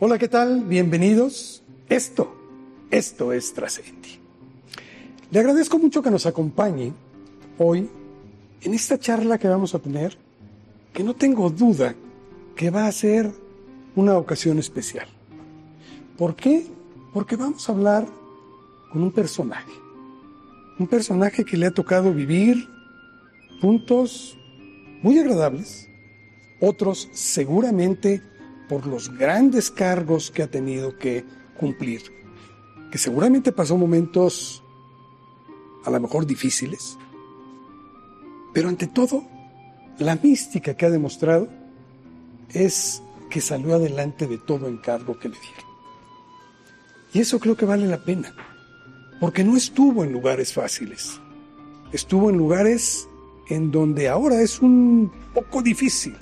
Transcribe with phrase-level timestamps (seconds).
[0.00, 0.64] Hola, ¿qué tal?
[0.64, 1.62] Bienvenidos.
[1.88, 2.34] Esto,
[2.90, 4.18] esto es Trascendi.
[5.30, 6.92] Le agradezco mucho que nos acompañe
[7.58, 7.88] hoy
[8.62, 10.18] en esta charla que vamos a tener,
[10.92, 11.94] que no tengo duda
[12.56, 13.30] que va a ser
[13.94, 15.06] una ocasión especial.
[16.18, 16.66] ¿Por qué?
[17.12, 18.04] Porque vamos a hablar
[18.90, 19.72] con un personaje.
[20.76, 22.68] Un personaje que le ha tocado vivir
[23.60, 24.36] puntos
[25.02, 25.88] muy agradables,
[26.60, 28.33] otros seguramente
[28.68, 31.24] por los grandes cargos que ha tenido que
[31.58, 32.02] cumplir,
[32.90, 34.62] que seguramente pasó momentos
[35.84, 36.96] a lo mejor difíciles,
[38.52, 39.24] pero ante todo,
[39.98, 41.48] la mística que ha demostrado
[42.52, 45.64] es que salió adelante de todo encargo que le dieron.
[47.12, 48.34] Y eso creo que vale la pena,
[49.20, 51.20] porque no estuvo en lugares fáciles,
[51.92, 53.08] estuvo en lugares
[53.48, 56.16] en donde ahora es un poco difícil,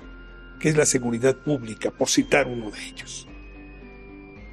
[0.63, 3.27] que es la seguridad pública, por citar uno de ellos.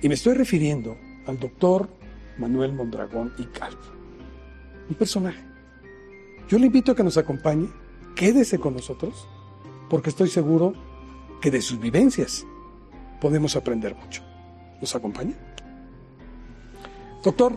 [0.01, 1.87] Y me estoy refiriendo al doctor
[2.39, 3.77] Manuel Mondragón y Calvo,
[4.89, 5.45] un personaje.
[6.47, 7.69] Yo le invito a que nos acompañe,
[8.15, 9.27] quédese con nosotros,
[9.87, 10.73] porque estoy seguro
[11.41, 12.43] que de sus vivencias
[13.21, 14.23] podemos aprender mucho.
[14.81, 15.35] ¿Nos acompaña?
[17.23, 17.53] Doctor,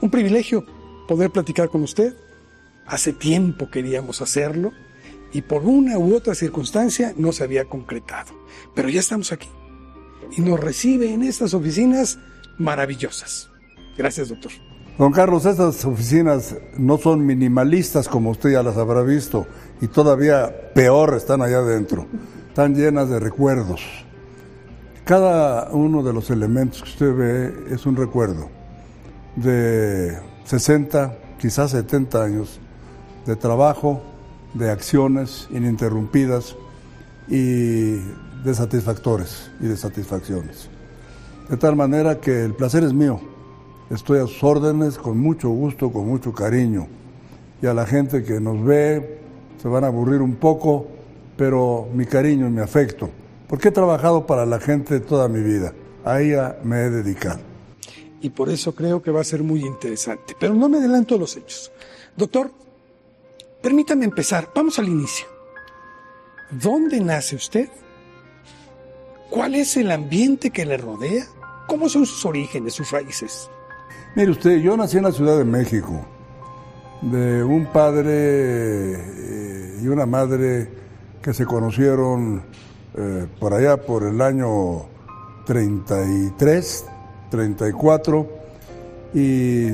[0.00, 0.66] un privilegio
[1.06, 2.12] poder platicar con usted.
[2.86, 4.72] Hace tiempo queríamos hacerlo
[5.32, 8.32] y por una u otra circunstancia no se había concretado.
[8.74, 9.48] Pero ya estamos aquí
[10.36, 12.18] y nos recibe en estas oficinas
[12.58, 13.50] maravillosas.
[13.96, 14.52] Gracias, doctor.
[14.98, 19.46] Don Carlos, estas oficinas no son minimalistas como usted ya las habrá visto
[19.80, 22.06] y todavía peor están allá adentro.
[22.48, 23.80] Están llenas de recuerdos.
[25.04, 28.50] Cada uno de los elementos que usted ve es un recuerdo
[29.36, 32.60] de 60, quizás 70 años
[33.26, 34.02] de trabajo,
[34.54, 36.56] de acciones ininterrumpidas
[37.28, 37.96] y
[38.44, 40.68] de satisfactores y de satisfacciones.
[41.48, 43.20] De tal manera que el placer es mío.
[43.90, 46.86] Estoy a sus órdenes con mucho gusto, con mucho cariño.
[47.60, 49.20] Y a la gente que nos ve
[49.60, 50.86] se van a aburrir un poco,
[51.36, 53.10] pero mi cariño y mi afecto
[53.50, 55.74] porque he trabajado para la gente toda mi vida.
[56.04, 57.40] A ella me he dedicado.
[58.20, 60.36] Y por eso creo que va a ser muy interesante.
[60.38, 61.72] Pero no me adelanto a los hechos.
[62.16, 62.52] Doctor,
[63.62, 64.50] permítame empezar.
[64.54, 65.26] Vamos al inicio.
[66.50, 67.68] ¿Dónde nace usted?
[69.30, 71.24] ¿Cuál es el ambiente que le rodea?
[71.68, 73.48] ¿Cómo son sus orígenes, sus raíces?
[74.16, 76.04] Mire usted, yo nací en la Ciudad de México,
[77.00, 80.68] de un padre eh, y una madre
[81.22, 82.42] que se conocieron
[82.96, 84.86] eh, por allá por el año
[85.46, 86.86] 33,
[87.30, 88.26] 34,
[89.14, 89.68] y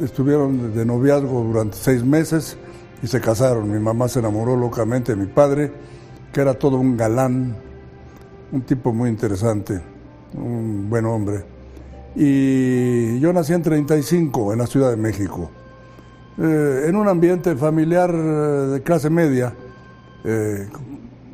[0.00, 2.56] estuvieron de noviazgo durante seis meses
[3.02, 3.70] y se casaron.
[3.70, 5.72] Mi mamá se enamoró locamente de mi padre,
[6.32, 7.56] que era todo un galán,
[8.52, 9.80] un tipo muy interesante,
[10.34, 11.44] un buen hombre.
[12.14, 15.50] Y yo nací en 35 en la Ciudad de México,
[16.38, 19.54] eh, en un ambiente familiar eh, de clase media,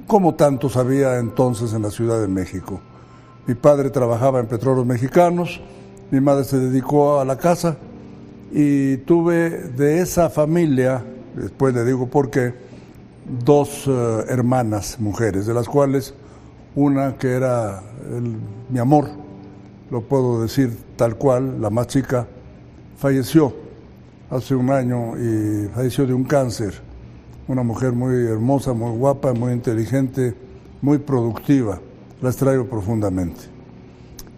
[0.06, 2.80] como tantos había entonces en la Ciudad de México.
[3.46, 5.60] Mi padre trabajaba en petróleos mexicanos,
[6.10, 7.76] mi madre se dedicó a la casa
[8.52, 11.04] y tuve de esa familia,
[11.36, 12.54] después le digo por qué,
[13.44, 16.14] dos eh, hermanas mujeres, de las cuales
[16.74, 17.82] una que era
[18.70, 19.08] mi amor,
[19.90, 22.26] lo puedo decir tal cual, la más chica,
[22.98, 23.54] falleció
[24.30, 26.86] hace un año y falleció de un cáncer
[27.48, 30.34] una mujer muy hermosa, muy guapa, muy inteligente,
[30.82, 31.80] muy productiva.
[32.20, 33.42] La extraigo profundamente.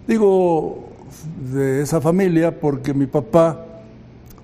[0.07, 0.89] Digo
[1.53, 3.65] de esa familia porque mi papá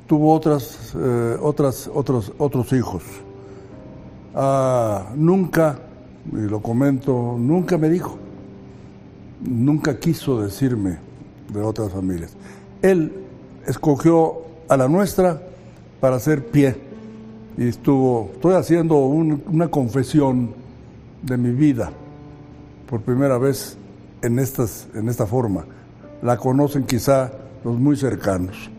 [0.07, 3.03] tuvo otras, eh, otras, otros, otros hijos.
[4.35, 5.79] Ah, nunca,
[6.33, 8.19] y lo comento, nunca me dijo,
[9.41, 10.99] nunca quiso decirme
[11.53, 12.37] de otras familias.
[12.83, 13.13] Él
[13.67, 15.41] escogió a la nuestra
[16.01, 16.77] para hacer pie
[17.57, 20.53] y estuvo, estoy haciendo una confesión
[21.23, 21.91] de mi vida
[22.89, 23.77] por primera vez
[24.23, 25.65] en, estas, en esta forma.
[26.23, 27.33] La conocen quizá
[27.65, 28.71] los muy cercanos.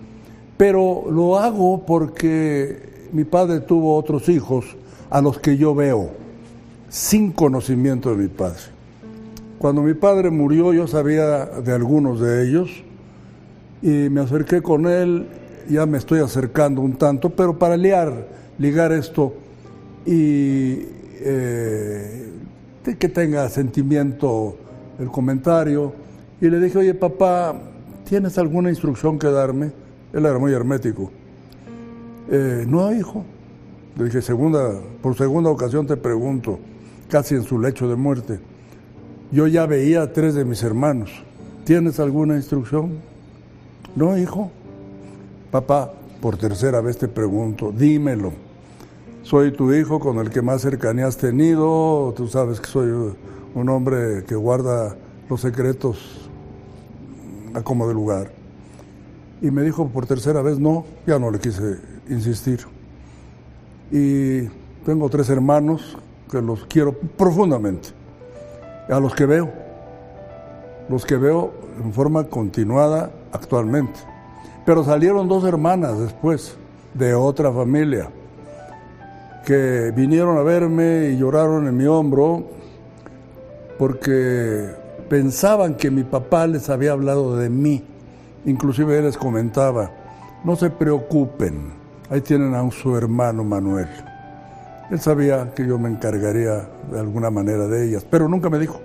[0.58, 4.66] Pero lo hago porque mi padre tuvo otros hijos
[5.10, 6.12] a los que yo veo
[6.90, 8.62] sin conocimiento de mi padre.
[9.58, 12.70] Cuando mi padre murió yo sabía de algunos de ellos
[13.82, 15.28] y me acerqué con él,
[15.70, 19.34] ya me estoy acercando un tanto, pero para liar ligar esto
[20.06, 20.80] y
[21.20, 22.30] eh,
[23.00, 24.56] que tenga sentimiento
[25.00, 25.94] el comentario.
[26.40, 27.56] Y le dije, oye papá,
[28.08, 29.72] ¿tienes alguna instrucción que darme?
[30.16, 31.12] Él era muy hermético.
[32.32, 33.26] Eh, no, hijo.
[33.98, 34.72] Le dije, segunda,
[35.02, 36.58] por segunda ocasión te pregunto,
[37.10, 38.40] casi en su lecho de muerte.
[39.32, 41.12] Yo ya veía a tres de mis hermanos.
[41.66, 42.94] ¿Tienes alguna instrucción?
[43.98, 44.52] No, hijo.
[45.52, 45.92] Papá,
[46.22, 48.32] por tercera vez te pregunto, dímelo.
[49.22, 52.14] Soy tu hijo con el que más cercanía has tenido.
[52.16, 53.16] Tú sabes que soy
[53.54, 54.96] un hombre que guarda
[55.30, 56.30] los secretos
[57.54, 58.45] a como de lugar.
[59.46, 61.78] Y me dijo por tercera vez, no, ya no le quise
[62.10, 62.62] insistir.
[63.92, 64.48] Y
[64.84, 65.96] tengo tres hermanos
[66.32, 67.90] que los quiero profundamente,
[68.90, 69.52] a los que veo,
[70.90, 74.00] los que veo en forma continuada actualmente.
[74.66, 76.58] Pero salieron dos hermanas después,
[76.96, 78.10] de otra familia,
[79.46, 82.46] que vinieron a verme y lloraron en mi hombro
[83.78, 84.72] porque
[85.08, 87.84] pensaban que mi papá les había hablado de mí.
[88.46, 89.92] Inclusive él les comentaba,
[90.44, 91.74] no se preocupen,
[92.10, 93.88] ahí tienen a su hermano Manuel.
[94.92, 98.80] Él sabía que yo me encargaría de alguna manera de ellas, pero nunca me dijo.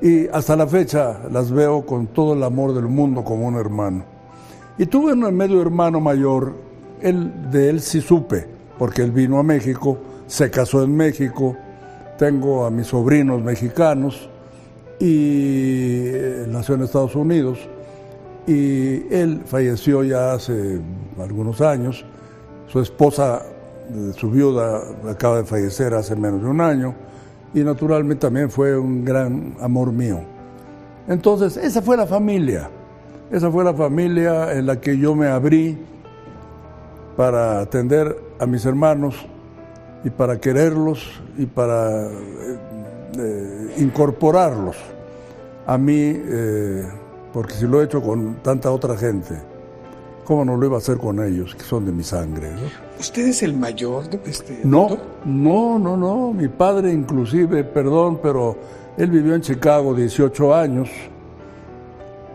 [0.00, 4.04] Y hasta la fecha las veo con todo el amor del mundo como un hermano.
[4.78, 6.54] Y tuve un medio hermano mayor,
[7.00, 8.46] él, de él sí supe,
[8.78, 11.56] porque él vino a México, se casó en México,
[12.16, 14.30] tengo a mis sobrinos mexicanos
[15.00, 17.58] y eh, nació en Estados Unidos
[18.46, 20.80] y él falleció ya hace
[21.18, 22.04] algunos años,
[22.66, 23.42] su esposa,
[23.90, 26.94] eh, su viuda, acaba de fallecer hace menos de un año
[27.52, 30.20] y naturalmente también fue un gran amor mío.
[31.08, 32.70] Entonces, esa fue la familia.
[33.30, 35.78] Esa fue la familia en la que yo me abrí
[37.16, 39.14] para atender a mis hermanos
[40.04, 42.58] y para quererlos y para eh,
[43.18, 44.76] eh, incorporarlos
[45.66, 46.84] a mí, eh,
[47.32, 49.40] porque si lo he hecho con tanta otra gente,
[50.24, 52.50] ¿cómo no lo iba a hacer con ellos, que son de mi sangre?
[52.98, 54.04] ¿Usted es el mayor?
[54.24, 56.32] Este, no, no, no, no.
[56.32, 58.56] Mi padre inclusive, perdón, pero
[58.96, 60.88] él vivió en Chicago 18 años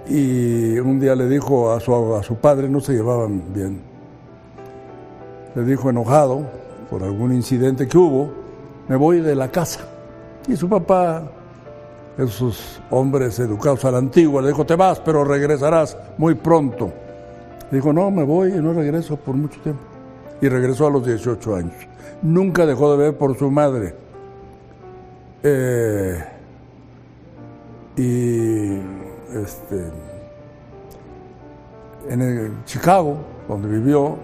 [0.07, 3.81] y un día le dijo a su, a su padre, no se llevaban bien,
[5.55, 6.45] le dijo enojado
[6.89, 8.31] por algún incidente que hubo,
[8.87, 9.81] me voy de la casa.
[10.47, 11.23] Y su papá,
[12.17, 16.91] esos hombres educados a la antigua, le dijo, te vas, pero regresarás muy pronto.
[17.71, 19.83] dijo, no, me voy y no regreso por mucho tiempo.
[20.41, 21.75] Y regresó a los 18 años.
[22.21, 23.95] Nunca dejó de ver por su madre.
[25.43, 26.23] Eh,
[27.97, 28.79] y
[29.35, 29.91] este,
[32.09, 34.17] en Chicago, donde vivió,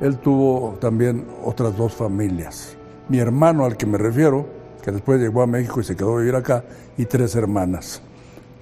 [0.00, 2.76] él tuvo también otras dos familias.
[3.08, 4.46] Mi hermano al que me refiero,
[4.82, 6.64] que después llegó a México y se quedó a vivir acá,
[6.96, 8.02] y tres hermanas,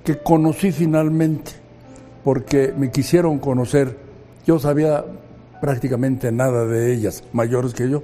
[0.04, 1.52] que conocí finalmente,
[2.24, 3.96] porque me quisieron conocer.
[4.46, 5.04] Yo sabía
[5.60, 8.02] prácticamente nada de ellas, mayores que yo.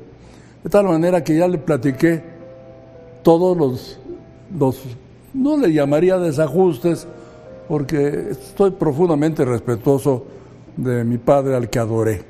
[0.63, 2.23] De tal manera que ya le platiqué
[3.23, 3.99] todos los,
[4.59, 4.83] los
[5.35, 7.07] no le llamaría desajustes,
[7.69, 10.25] porque estoy profundamente respetuoso
[10.77, 12.25] de mi padre al que adoré.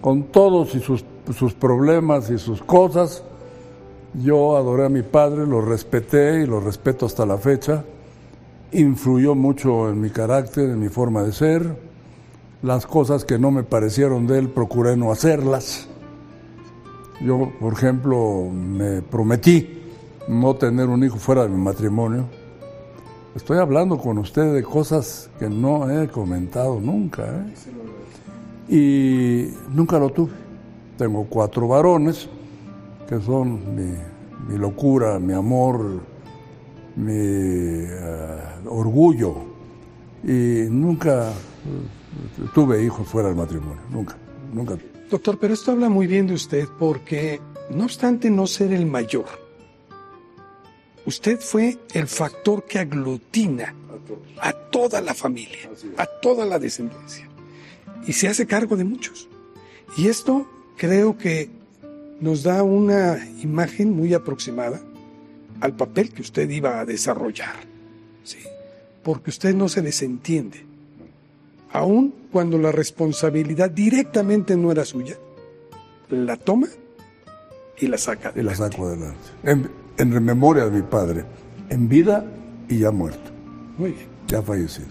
[0.00, 1.04] Con todos y sus,
[1.36, 3.22] sus problemas y sus cosas,
[4.22, 7.84] yo adoré a mi padre, lo respeté y lo respeto hasta la fecha.
[8.72, 11.76] Influyó mucho en mi carácter, en mi forma de ser.
[12.62, 15.88] Las cosas que no me parecieron de él, procuré no hacerlas.
[17.20, 19.82] Yo, por ejemplo, me prometí
[20.28, 22.24] no tener un hijo fuera de mi matrimonio
[23.34, 27.24] Estoy hablando con usted de cosas que no he comentado nunca.
[28.68, 28.72] ¿eh?
[28.72, 30.30] Y nunca lo tuve.
[30.96, 32.28] Tengo cuatro varones
[33.18, 36.00] que son mi, locura, mi amor,
[36.96, 39.36] mi eh, orgullo.
[40.22, 43.82] Y nunca eh, tuve hijos fuera del matrimonio.
[43.90, 44.16] Nunca,
[44.52, 44.76] nunca.
[45.10, 47.40] Doctor, pero esto habla muy bien de usted porque,
[47.70, 49.44] no obstante no ser el mayor,
[51.06, 53.74] Usted fue el factor que aglutina
[54.40, 55.68] a toda la familia,
[55.98, 57.28] a toda la descendencia.
[58.06, 59.28] Y se hace cargo de muchos.
[59.98, 61.50] Y esto creo que
[62.20, 64.80] nos da una imagen muy aproximada
[65.60, 67.56] al papel que usted iba a desarrollar.
[68.22, 68.38] ¿sí?
[69.02, 70.64] Porque usted no se desentiende.
[71.72, 75.16] Aun cuando la responsabilidad directamente no era suya,
[76.10, 76.68] la toma
[77.78, 78.40] y la saca adelante.
[78.40, 81.24] Y la saco adelante en memoria de mi padre,
[81.68, 82.24] en vida
[82.68, 83.30] y ya muerto.
[83.78, 84.06] Muy bien.
[84.28, 84.88] Ya fallecido.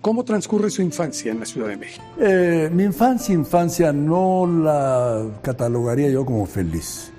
[0.00, 2.04] ¿Cómo transcurre su infancia en la Ciudad de México?
[2.20, 7.12] Eh, mi infancia, infancia no la catalogaría yo como feliz.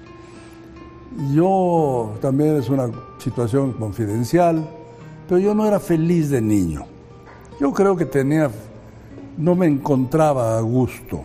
[1.33, 4.65] Yo también es una situación confidencial,
[5.27, 6.85] pero yo no era feliz de niño.
[7.59, 8.49] Yo creo que tenía,
[9.37, 11.23] no me encontraba a gusto.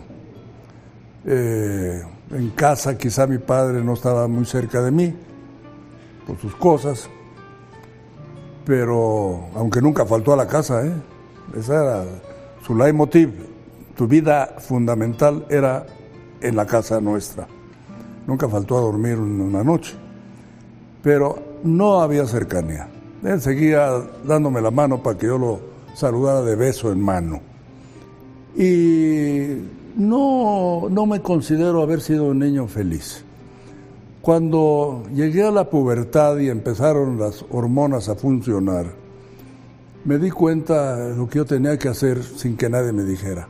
[1.23, 5.13] Eh, en casa quizá mi padre no estaba muy cerca de mí,
[6.27, 7.09] por sus cosas.
[8.65, 10.91] pero aunque nunca faltó a la casa, ¿eh?
[11.57, 12.05] Esa era
[12.65, 13.31] su leitmotiv,
[13.95, 15.85] tu vida fundamental era
[16.41, 17.47] en la casa nuestra.
[18.27, 19.95] Nunca faltó a dormir una noche,
[21.03, 22.87] pero no había cercanía.
[23.23, 25.59] Él seguía dándome la mano para que yo lo
[25.95, 27.39] saludara de beso en mano.
[28.55, 29.61] Y
[29.95, 33.23] no, no me considero haber sido un niño feliz.
[34.21, 38.87] Cuando llegué a la pubertad y empezaron las hormonas a funcionar,
[40.05, 43.47] me di cuenta de lo que yo tenía que hacer sin que nadie me dijera.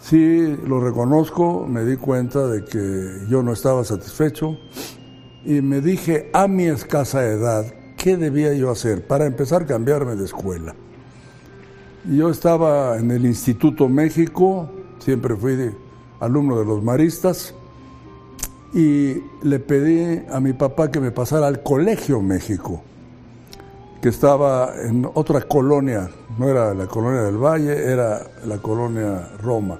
[0.00, 4.58] Sí, lo reconozco, me di cuenta de que yo no estaba satisfecho
[5.46, 7.64] y me dije a mi escasa edad
[7.96, 10.74] qué debía yo hacer para empezar a cambiarme de escuela.
[12.04, 15.74] Yo estaba en el Instituto México, siempre fui
[16.20, 17.54] alumno de los maristas,
[18.74, 22.82] y le pedí a mi papá que me pasara al Colegio México,
[24.04, 29.78] que estaba en otra colonia, no era la colonia del Valle, era la colonia Roma.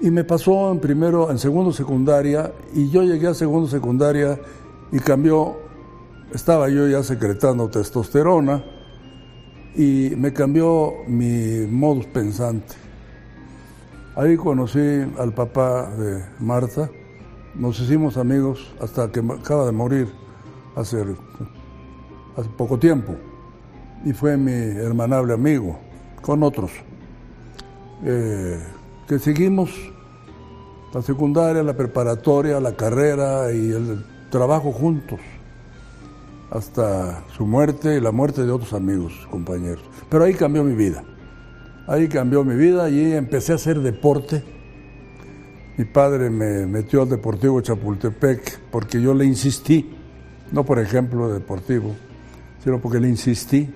[0.00, 4.38] Y me pasó en primero, en segundo secundaria, y yo llegué a segundo secundaria
[4.92, 5.56] y cambió,
[6.32, 8.64] estaba yo ya secretando testosterona,
[9.74, 12.76] y me cambió mi modus pensante.
[14.14, 14.78] Ahí conocí
[15.18, 16.88] al papá de Marta,
[17.56, 20.08] nos hicimos amigos hasta que acaba de morir
[20.76, 21.02] hace,
[22.38, 23.16] hace poco tiempo,
[24.04, 25.78] y fue mi hermanable amigo,
[26.22, 26.70] con otros,
[28.04, 28.58] eh,
[29.08, 29.70] que seguimos
[30.94, 35.20] la secundaria, la preparatoria, la carrera y el trabajo juntos
[36.50, 39.82] hasta su muerte y la muerte de otros amigos, compañeros.
[40.08, 41.04] Pero ahí cambió mi vida.
[41.86, 44.44] Ahí cambió mi vida y empecé a hacer deporte.
[45.76, 49.94] Mi padre me metió al Deportivo Chapultepec porque yo le insistí,
[50.52, 51.94] no por ejemplo deportivo,
[52.62, 53.68] sino porque le insistí.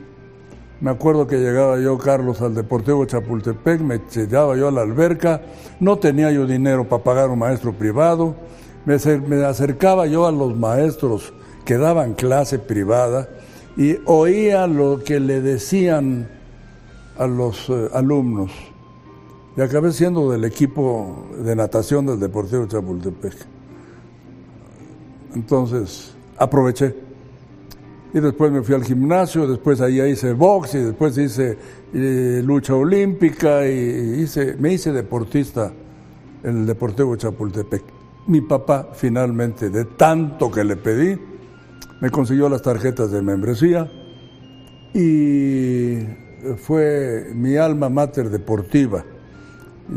[0.80, 5.40] Me acuerdo que llegaba yo, Carlos, al Deportivo Chapultepec, me llevaba yo a la alberca,
[5.78, 8.34] no tenía yo dinero para pagar un maestro privado,
[8.84, 8.96] me,
[9.28, 11.32] me acercaba yo a los maestros
[11.64, 13.28] que daban clase privada
[13.76, 16.28] y oía lo que le decían
[17.16, 18.50] a los eh, alumnos.
[19.56, 23.34] Y acabé siendo del equipo de natación del Deportivo Chapultepec.
[25.34, 27.11] Entonces, aproveché.
[28.14, 31.56] Y después me fui al gimnasio, después ahí hice box y después hice
[31.94, 35.72] eh, lucha olímpica y hice, me hice deportista
[36.42, 37.82] en el Deportivo Chapultepec.
[38.26, 41.18] Mi papá finalmente, de tanto que le pedí,
[42.00, 43.90] me consiguió las tarjetas de membresía
[44.92, 46.00] y
[46.58, 49.04] fue mi alma mater deportiva.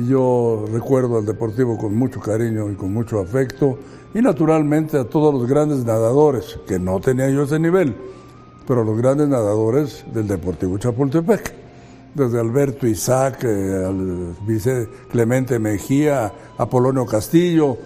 [0.08, 3.78] Yo recuerdo al deportivo con mucho cariño y con mucho afecto
[4.16, 7.94] y naturalmente a todos los grandes nadadores, que no tenía yo ese nivel,
[8.66, 11.54] pero los grandes nadadores del Deportivo Chapultepec,
[12.14, 17.78] desde Alberto Isaac, eh, al vice Clemente Mejía, Apolonio Castillo,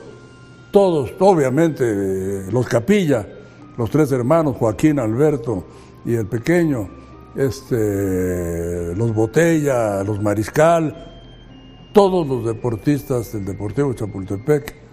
[0.71, 3.27] todos, obviamente, eh, los Capilla,
[3.75, 5.63] los tres hermanos, Joaquín, Alberto
[6.05, 6.89] y el pequeño,
[7.35, 10.93] este, los Botella, los Mariscal,
[11.91, 14.88] todos los deportistas del Deportivo Chapultepec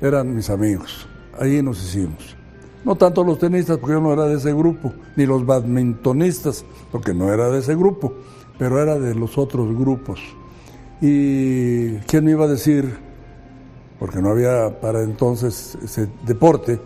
[0.00, 1.06] eran mis amigos.
[1.38, 2.36] Ahí nos hicimos.
[2.84, 7.12] No tanto los tenistas, porque yo no era de ese grupo, ni los badmintonistas, porque
[7.12, 8.14] no era de ese grupo,
[8.58, 10.20] pero era de los otros grupos.
[11.00, 12.96] ¿Y quién me iba a decir?
[13.98, 16.80] Porque no había para entonces ese deporte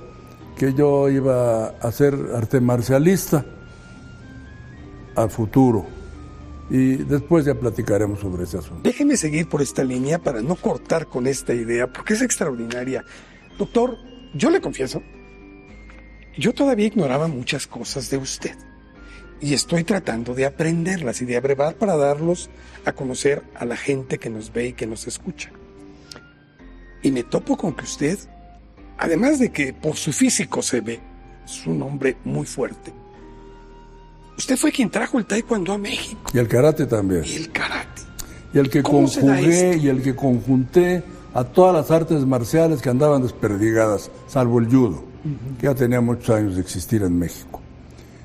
[0.57, 3.45] que yo iba a ser arte marcialista
[5.15, 5.94] al futuro.
[6.71, 8.81] Y después ya platicaremos sobre ese asunto.
[8.83, 13.05] Déjeme seguir por esta línea para no cortar con esta idea, porque es extraordinaria.
[13.59, 13.99] Doctor,
[14.35, 15.03] yo le confieso,
[16.37, 18.57] yo todavía ignoraba muchas cosas de usted.
[19.41, 22.49] Y estoy tratando de aprenderlas y de abrevar para darlos
[22.85, 25.51] a conocer a la gente que nos ve y que nos escucha.
[27.03, 28.19] Y me topo con que usted
[28.99, 31.01] además de que por su físico se ve,
[31.45, 32.93] es un hombre muy fuerte.
[34.37, 36.21] Usted fue quien trajo el taekwondo a México.
[36.33, 37.25] Y el karate también.
[37.25, 38.03] Y el karate.
[38.53, 41.03] Y el que conjugué y el que conjunté
[41.35, 45.03] a todas las artes marciales que andaban desperdigadas, salvo el judo,
[45.59, 47.61] que ya tenía muchos años de existir en México.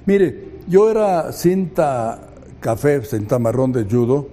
[0.06, 4.28] Mire, yo era cinta café, cinta marrón de judo,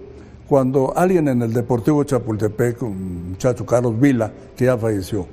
[0.46, 5.26] cuando alguien en el Deportivo Chapultepec, un muchacho Carlos Vila, que ya falleció,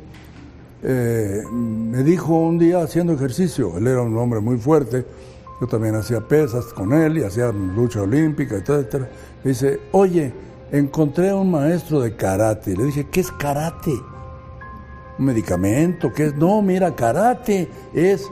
[0.82, 5.06] eh, me dijo un día haciendo ejercicio, él era un hombre muy fuerte,
[5.62, 9.06] yo también hacía pesas con él y hacía lucha olímpica, etc.
[9.44, 10.34] Me dice, oye,
[10.72, 12.76] encontré un maestro de karate.
[12.76, 13.94] Le dije, ¿qué es karate?
[15.20, 16.12] ¿Un medicamento?
[16.12, 16.36] ¿Qué es?
[16.36, 18.28] No, mira, karate es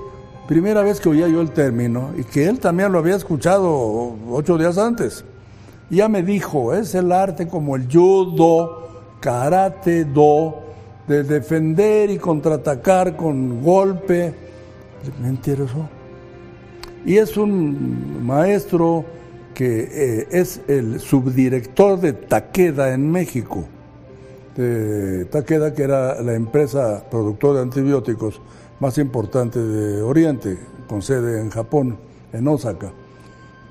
[0.47, 4.57] primera vez que oía yo el término y que él también lo había escuchado ocho
[4.57, 5.23] días antes.
[5.89, 8.87] Ya me dijo, es el arte como el judo,
[9.19, 10.55] karate, do,
[11.07, 14.33] de defender y contraatacar con golpe.
[15.21, 16.00] Me.
[17.05, 19.05] Y es un maestro
[19.55, 23.65] que eh, es el subdirector de Takeda en México.
[24.55, 28.39] De Takeda, que era la empresa productora de antibióticos
[28.79, 31.97] más importante de Oriente, con sede en Japón,
[32.33, 32.91] en Osaka.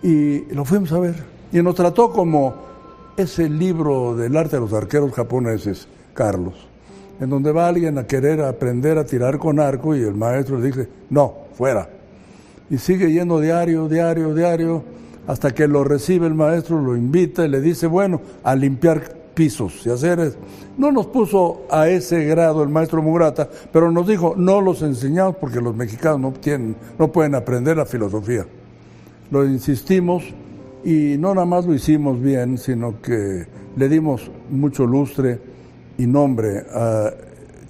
[0.03, 1.15] Y lo fuimos a ver.
[1.53, 2.55] Y nos trató como
[3.17, 6.55] ese libro del arte de los arqueros japoneses, Carlos,
[7.21, 10.67] en donde va alguien a querer aprender a tirar con arco y el maestro le
[10.67, 12.00] dice, no, fuera
[12.71, 14.85] y sigue yendo diario, diario, diario,
[15.27, 19.85] hasta que lo recibe el maestro, lo invita y le dice, bueno, a limpiar pisos
[19.85, 20.39] y hacer eso.
[20.79, 25.37] No nos puso a ese grado el maestro Murata, pero nos dijo, no los enseñamos
[25.37, 28.47] porque los mexicanos no, tienen, no pueden aprender la filosofía.
[29.31, 30.25] Lo insistimos
[30.85, 33.47] y no nada más lo hicimos bien, sino que
[33.77, 35.39] le dimos mucho lustre
[35.99, 37.11] y nombre a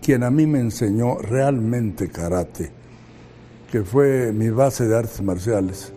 [0.03, 2.80] quien a mí me enseñó realmente karate
[3.71, 5.93] que fue mi base de artes marciales,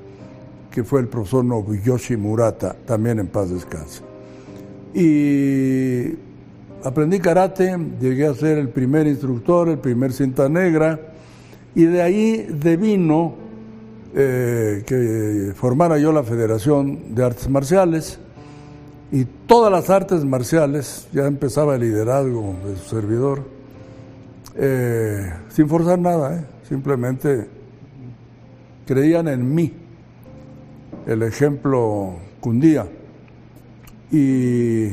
[0.71, 4.01] que fue el profesor Nobuyoshi Murata, también en paz descanse.
[4.93, 6.15] Y
[6.83, 10.99] aprendí karate, llegué a ser el primer instructor, el primer cinta negra,
[11.73, 13.35] y de ahí devino
[14.15, 18.19] eh, que formara yo la Federación de Artes Marciales,
[19.11, 23.43] y todas las artes marciales, ya empezaba el liderazgo de su servidor,
[24.55, 27.47] eh, sin forzar nada, eh, simplemente
[28.85, 29.73] creían en mí.
[31.05, 32.87] El ejemplo cundía.
[34.11, 34.89] Y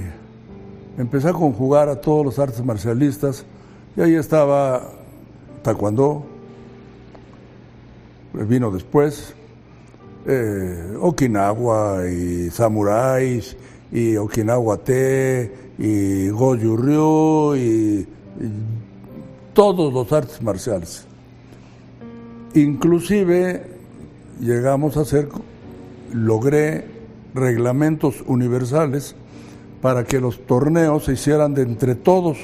[0.99, 3.45] empecé a conjugar a todos los artes marcialistas
[3.97, 4.89] y ahí estaba
[5.63, 6.25] taekwondo,
[8.33, 9.35] vino después,
[10.27, 13.57] eh, Okinawa y samuráis
[13.91, 18.07] y Okinawa Te y Goju Ryu y
[19.53, 21.05] todos los artes marciales.
[22.55, 23.80] Inclusive
[24.41, 25.29] llegamos a hacer,
[26.13, 26.87] logré
[27.35, 29.15] reglamentos universales
[29.81, 32.39] para que los torneos se hicieran de entre todos.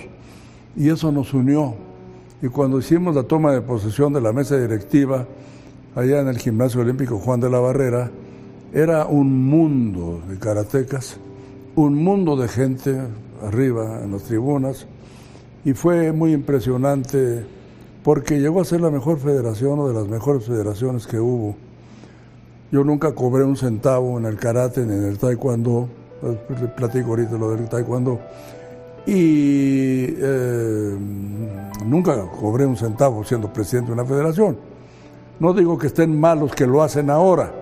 [0.76, 1.74] Y eso nos unió.
[2.42, 5.26] Y cuando hicimos la toma de posesión de la mesa directiva
[5.94, 8.10] allá en el Gimnasio Olímpico Juan de la Barrera,
[8.72, 11.18] era un mundo de karatecas,
[11.76, 13.00] un mundo de gente
[13.42, 14.86] arriba en las tribunas.
[15.64, 17.44] Y fue muy impresionante
[18.02, 21.56] porque llegó a ser la mejor federación o de las mejores federaciones que hubo
[22.70, 25.88] yo nunca cobré un centavo en el karate ni en el taekwondo,
[26.76, 28.18] platico ahorita lo del taekwondo,
[29.06, 30.96] y eh,
[31.84, 34.56] nunca cobré un centavo siendo presidente de una federación.
[35.38, 37.52] No digo que estén malos que lo hacen ahora,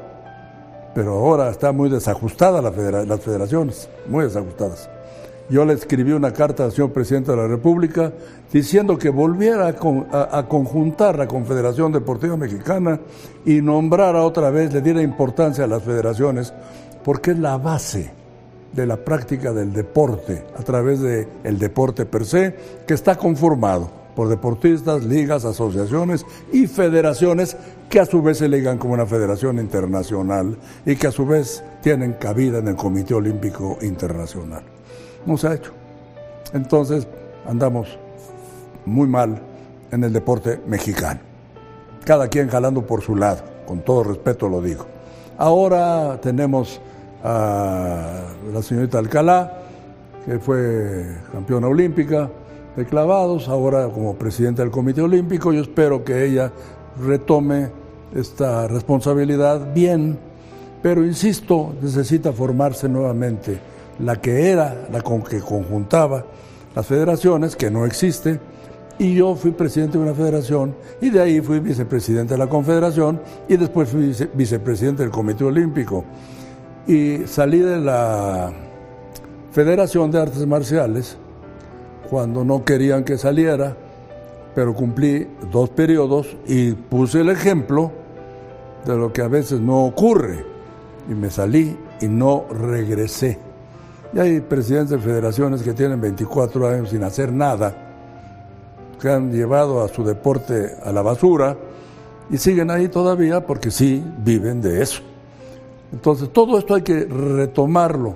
[0.95, 2.71] pero ahora está muy desajustada la
[3.05, 4.89] las federaciones, muy desajustadas.
[5.51, 8.13] Yo le escribí una carta al señor presidente de la República
[8.51, 12.99] diciendo que volviera a, conjuntar la Confederación Deportiva Mexicana
[13.45, 16.55] y nombrara otra vez, le diera importancia a las federaciones,
[17.05, 18.11] porque es la base
[18.73, 23.91] de la práctica del deporte a través del el deporte per se, que está conformado
[24.17, 27.57] por deportistas, ligas, asociaciones y federaciones
[27.91, 31.63] que a su vez se ligan como una federación internacional y que a su vez
[31.83, 34.74] tienen cabida en el Comité Olímpico Internacional
[35.27, 35.73] no se ha hecho.
[36.53, 37.07] Entonces
[37.47, 37.99] andamos
[38.87, 39.41] muy mal
[39.91, 41.21] en el deporte mexicano.
[42.05, 44.87] Cada quien jalando por su lado, con todo respeto lo digo.
[45.39, 46.81] Ahora tenemos
[47.23, 49.61] a la señorita Alcalá,
[50.27, 52.31] que fue campeona olímpica
[52.77, 55.53] de clavados, ahora como presidenta del Comité Olímpico.
[55.53, 56.53] Yo espero que ella
[57.01, 57.69] retome
[58.15, 60.19] esta responsabilidad bien,
[60.83, 63.59] pero insisto, necesita formarse nuevamente
[63.99, 66.25] la que era, la con que conjuntaba
[66.75, 68.41] las federaciones, que no existe,
[68.99, 73.21] y yo fui presidente de una federación y de ahí fui vicepresidente de la confederación
[73.49, 76.05] y después fui vicepresidente del Comité Olímpico.
[76.87, 78.53] Y salí de la
[79.51, 81.17] Federación de Artes Marciales
[82.09, 83.77] cuando no querían que saliera,
[84.55, 87.91] pero cumplí dos periodos y puse el ejemplo
[88.85, 90.45] de lo que a veces no ocurre.
[91.11, 93.39] Y me salí y no regresé.
[94.15, 97.75] Y hay presidentes de federaciones que tienen 24 años sin hacer nada,
[99.01, 101.57] que han llevado a su deporte a la basura
[102.31, 105.03] y siguen ahí todavía porque sí viven de eso.
[105.93, 108.15] Entonces, todo esto hay que retomarlo.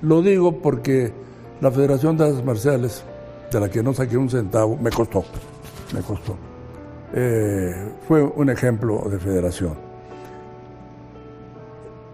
[0.00, 1.12] Lo digo porque
[1.60, 3.04] la Federación de Artes Marciales,
[3.50, 5.24] de la que no saqué un centavo, me costó,
[5.94, 6.36] me costó.
[7.14, 9.91] eh, fue un ejemplo de federación.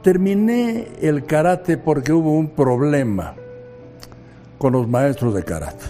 [0.03, 3.35] Terminé el karate porque hubo un problema
[4.59, 5.87] con los maestros de karate.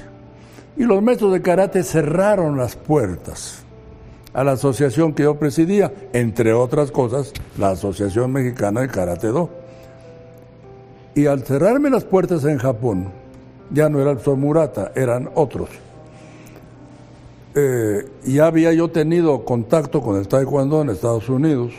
[0.77, 3.65] Y los maestros de karate cerraron las puertas
[4.33, 9.51] a la asociación que yo presidía, entre otras cosas, la Asociación Mexicana de Karate Do.
[11.15, 13.09] Y al cerrarme las puertas en Japón,
[13.71, 15.71] ya no era el Murata, eran otros.
[17.55, 21.73] Eh, ya había yo tenido contacto con el Taekwondo en Estados Unidos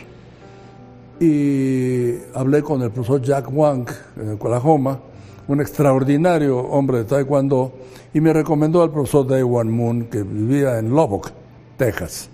[1.20, 5.00] y hablé con el profesor Jack Wang en Oklahoma,
[5.48, 7.74] un extraordinario hombre de Taekwondo,
[8.14, 11.32] y me recomendó al profesor Daewon Moon, que vivía en Lubbock,
[11.78, 12.30] Texas.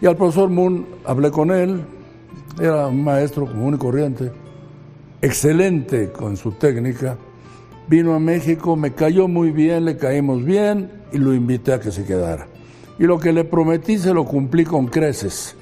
[0.00, 1.84] Y al profesor Moon hablé con él,
[2.60, 4.32] era un maestro común y corriente,
[5.22, 7.16] excelente con su técnica.
[7.88, 11.92] Vino a México, me cayó muy bien, le caímos bien y lo invité a que
[11.92, 12.48] se quedara.
[12.98, 15.54] Y lo que le prometí se lo cumplí con creces.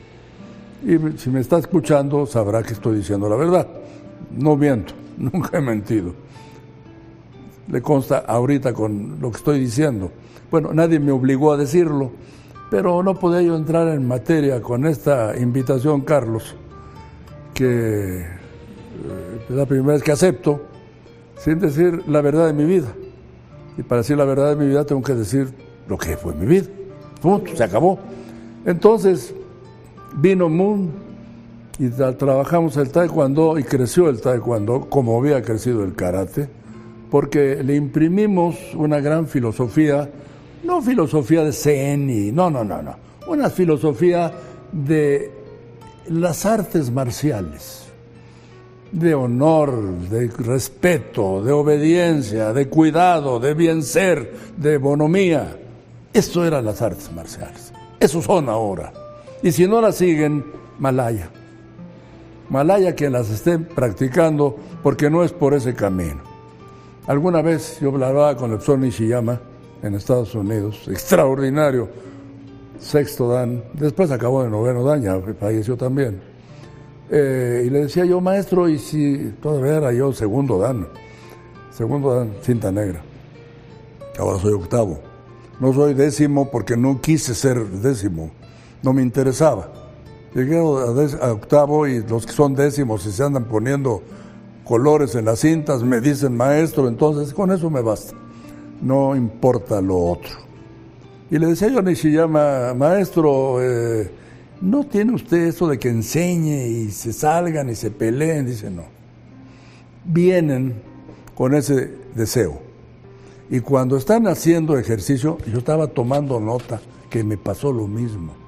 [0.84, 3.66] Y si me está escuchando, sabrá que estoy diciendo la verdad.
[4.36, 6.12] No miento, nunca he mentido.
[7.68, 10.12] Le consta ahorita con lo que estoy diciendo.
[10.50, 12.10] Bueno, nadie me obligó a decirlo,
[12.70, 16.54] pero no podía yo entrar en materia con esta invitación, Carlos,
[17.54, 20.60] que eh, es la primera vez que acepto,
[21.38, 22.88] sin decir la verdad de mi vida.
[23.78, 25.48] Y para decir la verdad de mi vida tengo que decir
[25.88, 26.66] lo que fue mi vida.
[27.22, 27.98] Punto, se acabó.
[28.66, 29.34] Entonces
[30.16, 30.90] vino Moon
[31.78, 36.48] y trabajamos el taekwondo y creció el taekwondo como había crecido el karate,
[37.10, 40.08] porque le imprimimos una gran filosofía,
[40.62, 42.96] no filosofía de zen y no, no, no, no,
[43.26, 44.32] una filosofía
[44.72, 45.32] de
[46.08, 47.84] las artes marciales,
[48.92, 55.56] de honor, de respeto, de obediencia, de cuidado, de bien ser, de bonomía.
[56.12, 57.72] Esto eran las artes marciales.
[57.98, 58.92] Eso son ahora.
[59.44, 60.42] Y si no las siguen,
[60.78, 61.28] Malaya.
[62.48, 66.22] Malaya que las estén practicando porque no es por ese camino.
[67.06, 69.38] Alguna vez yo hablaba con el profesor Nishiyama
[69.82, 71.90] en Estados Unidos, extraordinario,
[72.80, 76.22] sexto dan, después acabó de noveno dan, ya falleció también.
[77.10, 80.88] Eh, y le decía yo, maestro, y si todavía era yo segundo dan,
[81.70, 83.02] segundo dan, cinta negra.
[84.18, 85.00] Ahora soy octavo.
[85.60, 88.30] No soy décimo porque no quise ser décimo,
[88.84, 89.72] no me interesaba.
[90.34, 94.02] Llegué a, octavo y los que son décimos y se andan poniendo
[94.64, 98.14] colores en las cintas me dicen maestro, entonces con eso me basta.
[98.80, 100.32] No importa lo otro.
[101.30, 104.10] Y le decía yo a Nishiyama, maestro, eh,
[104.60, 108.46] ¿no tiene usted eso de que enseñe y se salgan y se peleen?
[108.46, 108.84] Dice, no.
[110.04, 110.74] Vienen
[111.34, 112.60] con ese deseo
[113.50, 118.43] y cuando están haciendo ejercicio, yo estaba tomando nota que me pasó lo mismo.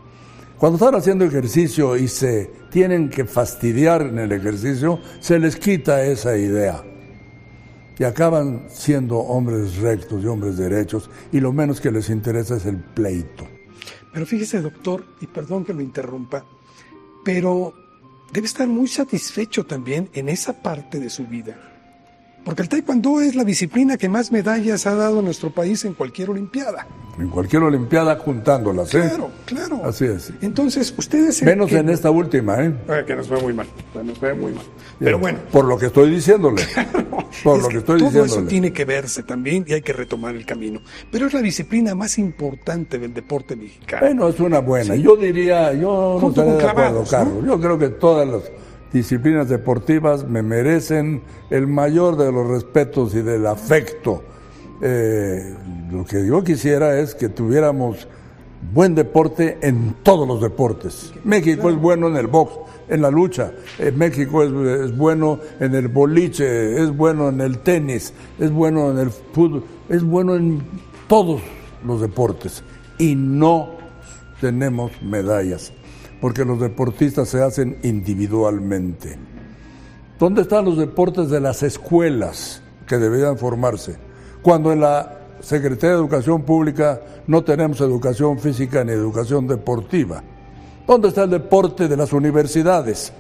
[0.59, 6.03] Cuando están haciendo ejercicio y se tienen que fastidiar en el ejercicio, se les quita
[6.05, 6.83] esa idea.
[7.99, 12.65] Y acaban siendo hombres rectos y hombres derechos, y lo menos que les interesa es
[12.65, 13.47] el pleito.
[14.13, 16.45] Pero fíjese, doctor, y perdón que lo interrumpa,
[17.23, 17.75] pero
[18.33, 21.76] debe estar muy satisfecho también en esa parte de su vida
[22.47, 25.95] porque el taekwondo es la disciplina que más medallas ha dado a nuestro país en
[25.95, 26.87] cualquier olimpiada.
[27.19, 29.01] En cualquier olimpiada juntándolas, ¿eh?
[29.01, 29.81] Claro, claro.
[29.85, 30.33] Así es.
[30.41, 31.43] Entonces, ustedes...
[31.43, 32.73] Menos en esta última, ¿eh?
[32.89, 33.03] ¿eh?
[33.05, 33.67] Que nos fue muy mal,
[34.01, 34.65] nos fue muy mal.
[35.01, 35.41] Pero bueno.
[35.51, 36.63] Por lo que estoy diciéndole.
[37.43, 38.43] por lo que, estoy todo diciéndole.
[38.43, 40.81] eso tiene que verse también y hay que retomar el camino.
[41.11, 44.07] Pero es la disciplina más importante del deporte mexicano.
[44.07, 44.95] Bueno, es una buena.
[44.95, 47.45] Yo diría, yo no estaría de acuerdo, Carlos.
[47.45, 48.43] Yo creo que todas las
[48.93, 54.23] disciplinas deportivas me merecen el mayor de los respetos y del afecto.
[54.81, 55.55] Eh,
[55.91, 58.07] lo que yo quisiera es que tuviéramos
[58.73, 61.13] buen deporte en todos los deportes.
[61.25, 63.53] México es bueno en el box, en la lucha.
[63.79, 64.53] Eh, México es,
[64.91, 69.65] es, bueno en el boliche, es bueno en el tenis, es bueno en el fútbol,
[69.89, 70.63] es bueno en
[71.09, 71.41] todos
[71.85, 72.63] los deportes.
[72.99, 73.71] Y no
[74.41, 75.73] tenemos medallas
[76.21, 79.19] porque los deportistas se hacen individualmente.
[80.19, 83.97] ¿Dónde están los deportes de las escuelas que deberían formarse?
[84.43, 90.23] Cuando en la Secretaría de Educación Pública no tenemos educación física ni educación deportiva.
[90.87, 93.13] ¿Dónde está el deporte de las universidades?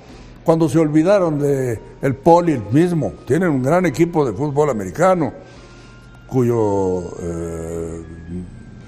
[0.44, 5.32] Cuando se olvidaron de el poli mismo, tienen un gran equipo de fútbol americano,
[6.28, 8.02] cuyo eh,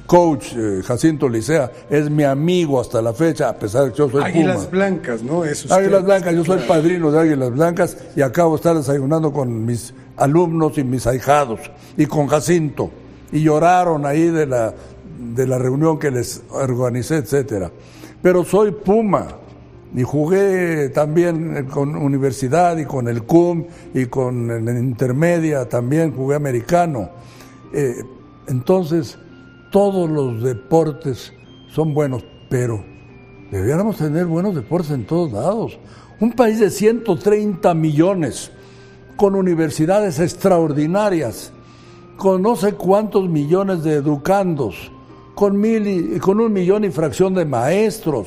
[0.09, 4.09] coach eh, Jacinto Licea es mi amigo hasta la fecha, a pesar de que yo
[4.09, 5.43] soy Águilas Blancas, ¿no?
[5.43, 9.93] Águilas Blancas, yo soy padrino de Águilas Blancas y acabo de estar desayunando con mis
[10.17, 11.61] alumnos y mis ahijados
[11.97, 12.91] y con Jacinto.
[13.31, 14.75] Y lloraron ahí de la
[15.19, 17.71] de la reunión que les organicé, etcétera.
[18.23, 19.27] Pero soy Puma
[19.95, 27.11] y jugué también con universidad y con el CUM y con intermedia también jugué americano.
[27.75, 28.03] Eh,
[28.47, 29.19] entonces,
[29.71, 31.33] todos los deportes
[31.71, 32.85] son buenos, pero
[33.51, 35.79] debiéramos tener buenos deportes en todos lados.
[36.21, 38.51] Un país de 130 millones,
[39.17, 41.53] con universidades extraordinarias,
[42.17, 44.91] con no sé cuántos millones de educandos,
[45.35, 48.27] con, mil y, con un millón y fracción de maestros.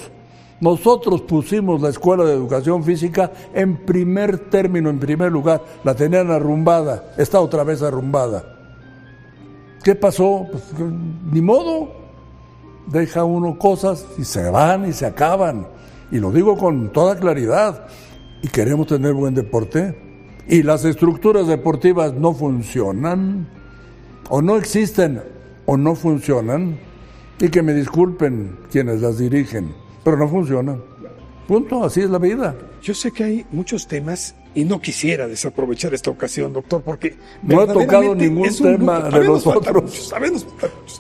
[0.62, 5.65] Nosotros pusimos la Escuela de Educación Física en primer término, en primer lugar.
[5.84, 8.61] La tenían arrumbada, está otra vez arrumbada.
[9.83, 10.47] ¿Qué pasó?
[10.51, 10.63] Pues,
[11.31, 11.99] ni modo.
[12.87, 15.67] Deja uno cosas y se van y se acaban.
[16.11, 17.87] Y lo digo con toda claridad.
[18.41, 19.97] Y queremos tener buen deporte.
[20.47, 23.47] Y las estructuras deportivas no funcionan.
[24.29, 25.21] O no existen
[25.65, 26.77] o no funcionan.
[27.39, 29.73] Y que me disculpen quienes las dirigen.
[30.03, 30.81] Pero no funcionan.
[31.47, 32.55] Punto, así es la vida.
[32.81, 37.63] Yo sé que hay muchos temas y no quisiera desaprovechar esta ocasión, doctor, porque no
[37.63, 40.13] he tocado ningún tema de los otros.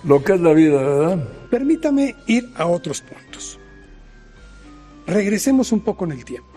[0.03, 1.29] Lo que es la vida, ¿verdad?
[1.49, 3.59] Permítame ir a otros puntos.
[5.05, 6.47] Regresemos un poco en el tiempo.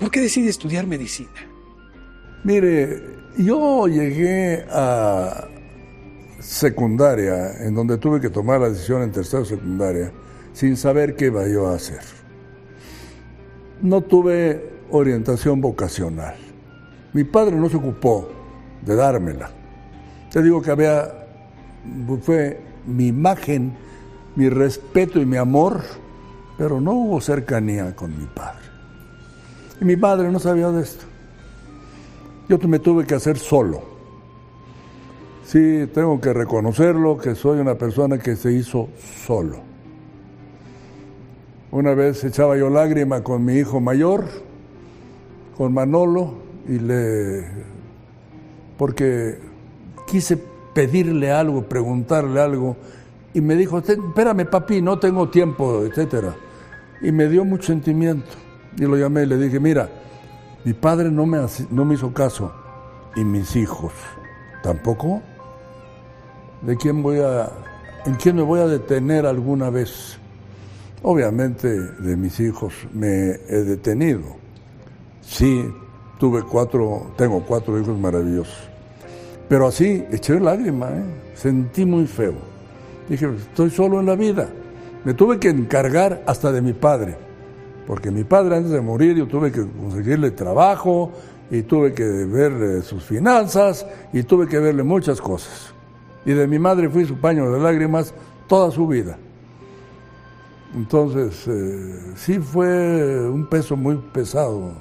[0.00, 1.30] ¿Por qué decide estudiar medicina?
[2.42, 3.00] Mire,
[3.38, 5.46] yo llegué a
[6.40, 10.12] secundaria, en donde tuve que tomar la decisión en tercera secundaria,
[10.52, 12.00] sin saber qué iba yo a hacer.
[13.80, 16.36] No tuve orientación vocacional.
[17.12, 18.28] Mi padre no se ocupó
[18.82, 19.50] de dármela.
[20.30, 21.12] Te digo que había,
[22.22, 23.74] fue mi imagen,
[24.36, 25.82] mi respeto y mi amor,
[26.56, 28.62] pero no hubo cercanía con mi padre.
[29.80, 31.04] Y mi padre no sabía de esto.
[32.48, 33.82] Yo me tuve que hacer solo.
[35.44, 38.88] Sí, tengo que reconocerlo, que soy una persona que se hizo
[39.26, 39.60] solo.
[41.70, 44.26] Una vez echaba yo lágrima con mi hijo mayor,
[45.62, 46.34] con Manolo
[46.68, 47.46] y le
[48.76, 49.38] porque
[50.08, 50.36] quise
[50.74, 52.76] pedirle algo, preguntarle algo
[53.32, 56.34] y me dijo, espérame papi, no tengo tiempo, etcétera.
[57.00, 58.26] Y me dio mucho sentimiento.
[58.76, 59.88] Y lo llamé y le dije, mira,
[60.64, 61.38] mi padre no me,
[61.70, 62.52] no me hizo caso
[63.14, 63.92] y mis hijos
[64.64, 65.22] tampoco.
[66.62, 67.48] ¿De quién voy a,
[68.04, 70.18] en quién me voy a detener alguna vez?
[71.02, 74.41] Obviamente de mis hijos me he detenido
[75.22, 75.72] Sí,
[76.18, 78.68] tuve cuatro, tengo cuatro hijos maravillosos.
[79.48, 81.04] Pero así, eché lágrima, ¿eh?
[81.34, 82.34] sentí muy feo.
[83.08, 84.48] Dije, estoy solo en la vida.
[85.04, 87.16] Me tuve que encargar hasta de mi padre,
[87.86, 91.10] porque mi padre antes de morir yo tuve que conseguirle trabajo
[91.50, 95.74] y tuve que ver sus finanzas y tuve que verle muchas cosas.
[96.24, 98.14] Y de mi madre fui su paño de lágrimas
[98.46, 99.18] toda su vida.
[100.74, 104.72] Entonces, eh, sí fue un peso muy pesado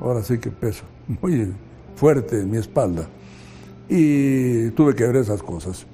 [0.00, 0.84] ahora sí que peso,
[1.22, 1.52] muy
[1.94, 3.06] fuerte en mi espalda.
[3.88, 5.86] Y tuve que ver esas cosas.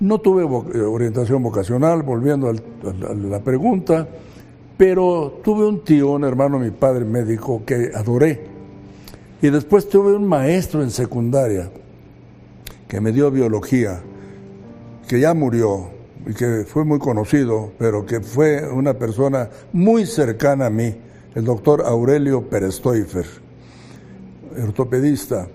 [0.00, 2.54] No tuve eh, orientación vocacional, volviendo a
[3.14, 4.08] la pregunta,
[4.76, 8.40] pero tuve un tío, un hermano mi padre médico, que adoré.
[9.42, 11.70] Y después tuve un maestro en secundaria
[12.88, 14.00] que me dio biología,
[15.06, 15.90] que ya murió
[16.26, 20.94] y que fue muy conocido, pero que fue una persona muy cercana a mí
[21.34, 23.26] el doctor Aurelio Perestoifer,
[24.62, 25.48] ortopedista,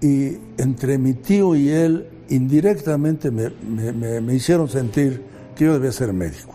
[0.00, 5.22] y entre mi tío y él indirectamente me, hicieron sentir
[5.54, 6.54] que yo debía ser médico,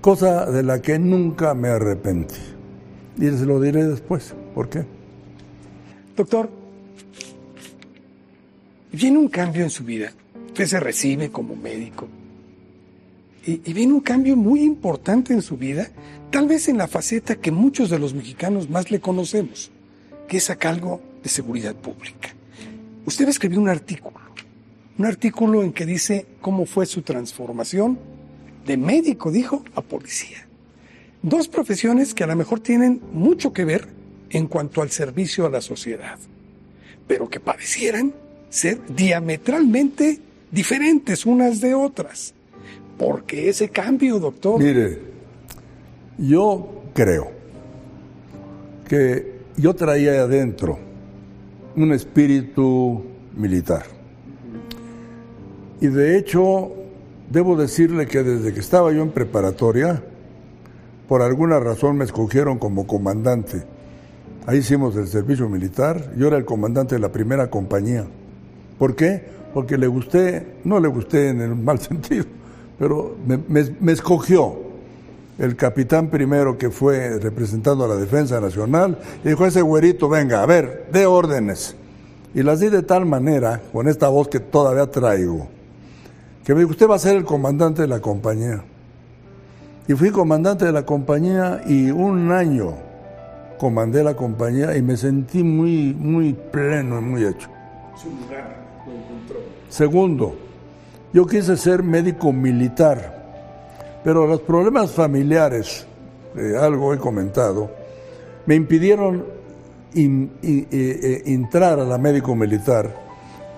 [0.00, 2.34] cosa de la que nunca me arrepentí.
[3.18, 4.34] Y les lo diré después.
[4.54, 4.84] ¿Por qué?
[6.16, 6.48] Doctor,
[8.92, 10.12] viene un cambio en su vida.
[10.46, 12.08] Usted se recibe como médico
[13.46, 15.90] y, viene un cambio muy importante en su vida,
[16.30, 19.70] tal vez en la faceta que muchos de los mexicanos más le conocemos,
[20.28, 22.34] que es a cargo de seguridad pública.
[23.06, 24.20] Usted escribió un artículo,
[24.98, 27.98] un artículo en que dice cómo fue su transformación
[28.66, 30.46] de médico, dijo, a policía.
[31.22, 33.88] Dos profesiones que a lo mejor tienen mucho que ver
[34.30, 36.18] en cuanto al servicio a la sociedad,
[37.06, 38.14] pero que parecieran
[38.48, 42.34] ser diametralmente diferentes unas de otras.
[43.00, 44.62] ¿Por qué ese cambio, doctor?
[44.62, 44.98] Mire,
[46.18, 47.30] yo creo
[48.86, 50.78] que yo traía adentro
[51.76, 53.02] un espíritu
[53.34, 53.84] militar.
[55.80, 56.72] Y de hecho,
[57.30, 60.02] debo decirle que desde que estaba yo en preparatoria,
[61.08, 63.62] por alguna razón me escogieron como comandante.
[64.44, 68.04] Ahí hicimos el servicio militar, yo era el comandante de la primera compañía.
[68.78, 69.40] ¿Por qué?
[69.52, 72.24] porque le gusté, no le gusté en el mal sentido,
[72.80, 74.56] pero me, me- me escogió
[75.38, 80.42] el capitán primero que fue representando a la defensa nacional y dijo, ese güerito, venga,
[80.42, 81.76] a ver, dé órdenes.
[82.34, 85.46] Y las di de tal manera, con esta voz que todavía traigo,
[86.44, 88.62] que me dijo, usted va a ser el comandante de la compañía.
[89.86, 92.74] Y fui comandante de la compañía y un año
[93.58, 97.48] comandé la compañía y me sentí muy, muy pleno y muy hecho.
[99.68, 100.34] Segundo,
[101.12, 105.86] yo quise ser médico militar, pero los problemas familiares,
[106.36, 107.70] eh, algo he comentado,
[108.46, 109.24] me impidieron
[109.94, 113.10] eh, entrar a la médico militar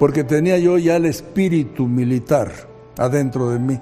[0.02, 2.50] porque tenía yo ya el espíritu militar
[2.98, 3.80] adentro de mí.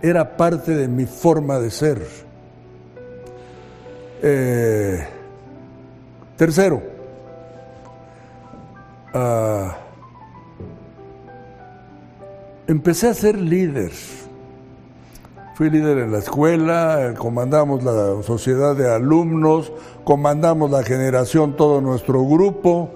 [0.00, 2.02] Era parte de mi forma de ser.
[4.22, 5.06] Eh,
[6.34, 6.82] tercero,
[9.12, 9.76] ah,
[12.66, 13.92] empecé a ser líder.
[15.54, 19.72] Fui líder en la escuela, comandamos la sociedad de alumnos,
[20.04, 22.90] comandamos la generación, todo nuestro grupo.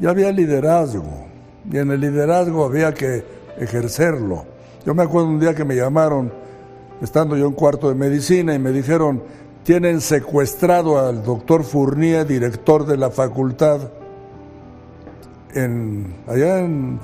[0.00, 1.26] Y había liderazgo.
[1.70, 3.24] Y en el liderazgo había que
[3.58, 4.44] ejercerlo.
[4.86, 6.32] Yo me acuerdo un día que me llamaron,
[7.00, 9.22] estando yo en cuarto de medicina, y me dijeron,
[9.64, 13.80] tienen secuestrado al doctor Fournier, director de la facultad,
[15.54, 16.98] en, allá en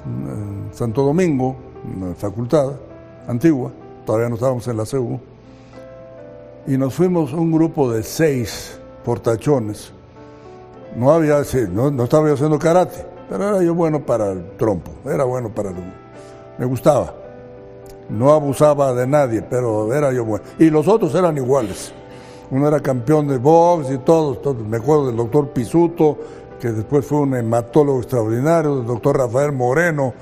[0.72, 1.56] Santo Domingo,
[2.16, 2.72] facultad
[3.28, 3.70] antigua,
[4.04, 5.20] todavía no estábamos en la CEU,
[6.66, 9.92] y nos fuimos un grupo de seis portachones.
[10.96, 14.90] No había, no, no estaba yo haciendo karate, pero era yo bueno para el trompo,
[15.04, 15.76] era bueno para el,
[16.58, 17.14] me gustaba.
[18.10, 20.44] No abusaba de nadie, pero era yo bueno.
[20.58, 21.92] Y los otros eran iguales.
[22.50, 24.66] Uno era campeón de box y todos, todos.
[24.66, 26.18] Me acuerdo del doctor Pisuto,
[26.60, 30.12] que después fue un hematólogo extraordinario, del doctor Rafael Moreno.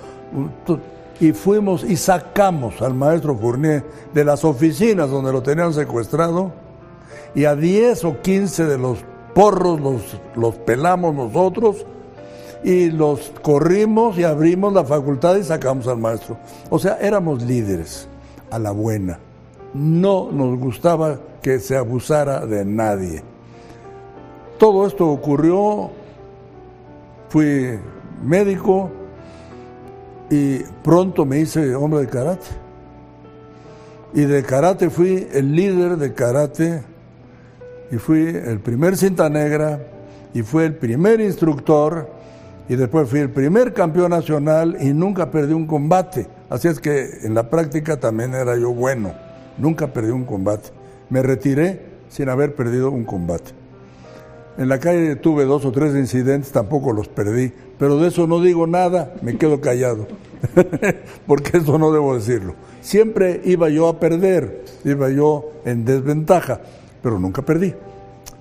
[1.20, 6.52] Y fuimos y sacamos al maestro Fournier de las oficinas donde lo tenían secuestrado
[7.35, 8.98] y a 10 o 15 de los
[9.35, 10.02] porros los,
[10.37, 11.85] los pelamos nosotros
[12.64, 16.38] y los corrimos y abrimos la facultad y sacamos al maestro.
[16.70, 18.09] O sea, éramos líderes
[18.50, 19.18] a la buena.
[19.74, 23.22] No nos gustaba que se abusara de nadie.
[24.59, 25.90] Todo esto ocurrió,
[27.28, 27.78] fui
[28.22, 28.90] médico
[30.30, 32.46] y pronto me hice hombre de karate.
[34.14, 36.82] Y de karate fui el líder de karate
[37.90, 39.80] y fui el primer cinta negra
[40.34, 42.08] y fui el primer instructor
[42.68, 46.26] y después fui el primer campeón nacional y nunca perdí un combate.
[46.50, 49.12] Así es que en la práctica también era yo bueno,
[49.56, 50.70] nunca perdí un combate.
[51.10, 53.52] Me retiré sin haber perdido un combate.
[54.58, 58.40] En la calle tuve dos o tres incidentes, tampoco los perdí, pero de eso no
[58.40, 60.06] digo nada, me quedo callado,
[61.26, 62.54] porque eso no debo decirlo.
[62.80, 66.60] Siempre iba yo a perder, iba yo en desventaja,
[67.02, 67.74] pero nunca perdí.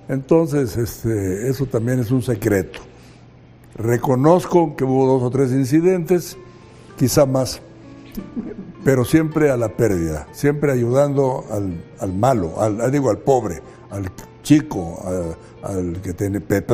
[0.08, 2.80] Entonces, este, eso también es un secreto.
[3.74, 6.36] Reconozco que hubo dos o tres incidentes,
[6.96, 7.60] quizá más,
[8.84, 14.10] pero siempre a la pérdida, siempre ayudando al, al malo, al, digo al pobre, al
[14.42, 15.00] chico,
[15.62, 16.14] al que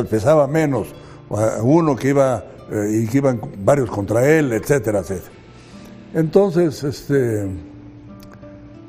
[0.05, 0.95] pesaba menos,
[1.31, 2.45] a uno que iba
[2.75, 5.31] eh, y que iban varios contra él, etcétera, etcétera.
[6.13, 7.47] Entonces, este,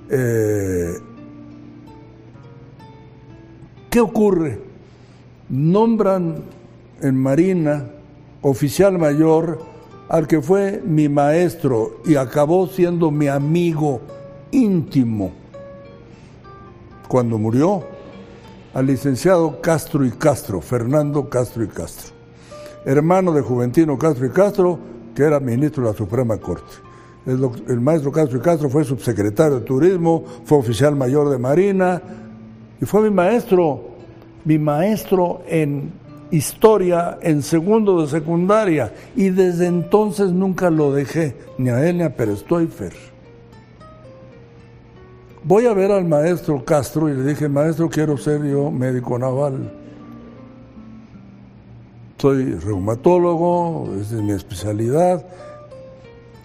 [0.09, 0.93] eh,
[3.91, 4.59] ¿qué ocurre?
[5.49, 6.43] Nombran
[7.01, 7.85] en Marina
[8.41, 9.59] oficial mayor
[10.09, 14.01] al que fue mi maestro y acabó siendo mi amigo
[14.51, 15.31] íntimo
[17.07, 17.83] cuando murió,
[18.73, 22.14] al licenciado Castro y Castro, Fernando Castro y Castro,
[22.85, 24.79] hermano de Juventino Castro y Castro,
[25.15, 26.85] que era ministro de la Suprema Corte.
[27.25, 31.99] El, maestro Castro y Castro fue subsecretario de Turismo, fue oficial mayor de Marina
[32.79, 33.81] y fue mi maestro,
[34.43, 35.91] mi maestro en
[36.29, 42.03] historia en segundo de secundaria y desde entonces nunca lo dejé, ni a él ni
[42.03, 42.93] a Perestoifer.
[45.43, 49.84] Voy a ver al maestro Castro y le dije, maestro, quiero ser yo médico naval.
[52.25, 55.23] Soy reumatólogo, esa es mi especialidad.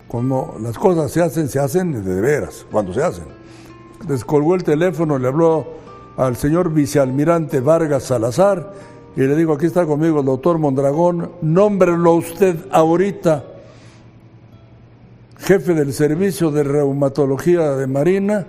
[0.09, 3.25] Cuando las cosas se hacen, se hacen de veras, cuando se hacen.
[4.07, 5.67] Descolgó el teléfono, le habló
[6.19, 8.75] al señor vicealmirante Vargas Salazar
[9.17, 13.43] y le digo, aquí está conmigo el doctor Mondragón, nómbrelo usted ahorita
[15.39, 18.47] jefe del servicio de reumatología de Marina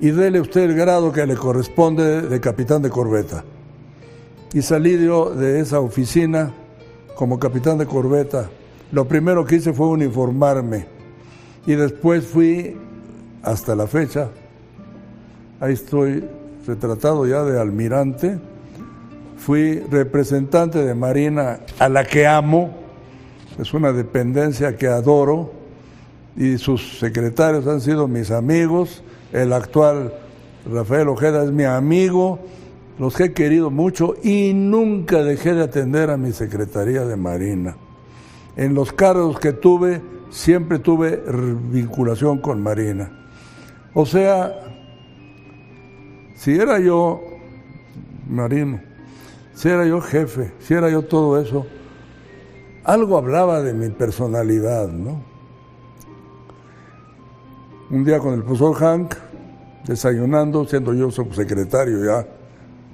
[0.00, 3.44] y dele usted el grado que le corresponde de capitán de corbeta.
[4.52, 6.52] Y salí yo de esa oficina
[7.14, 8.48] como capitán de corbeta.
[8.92, 10.86] Lo primero que hice fue uniformarme
[11.66, 12.76] y después fui
[13.42, 14.28] hasta la fecha,
[15.60, 16.24] ahí estoy
[16.66, 18.38] retratado ya de almirante,
[19.36, 22.70] fui representante de Marina a la que amo,
[23.58, 25.52] es una dependencia que adoro
[26.36, 30.14] y sus secretarios han sido mis amigos, el actual
[30.70, 32.38] Rafael Ojeda es mi amigo,
[32.98, 37.76] los he querido mucho y nunca dejé de atender a mi Secretaría de Marina.
[38.56, 41.22] En los cargos que tuve, siempre tuve
[41.70, 43.10] vinculación con Marina.
[43.94, 44.52] O sea,
[46.34, 47.20] si era yo
[48.28, 48.80] marino,
[49.54, 51.66] si era yo jefe, si era yo todo eso,
[52.84, 55.22] algo hablaba de mi personalidad, ¿no?
[57.90, 59.14] Un día con el profesor Hank,
[59.86, 62.26] desayunando, siendo yo subsecretario ya,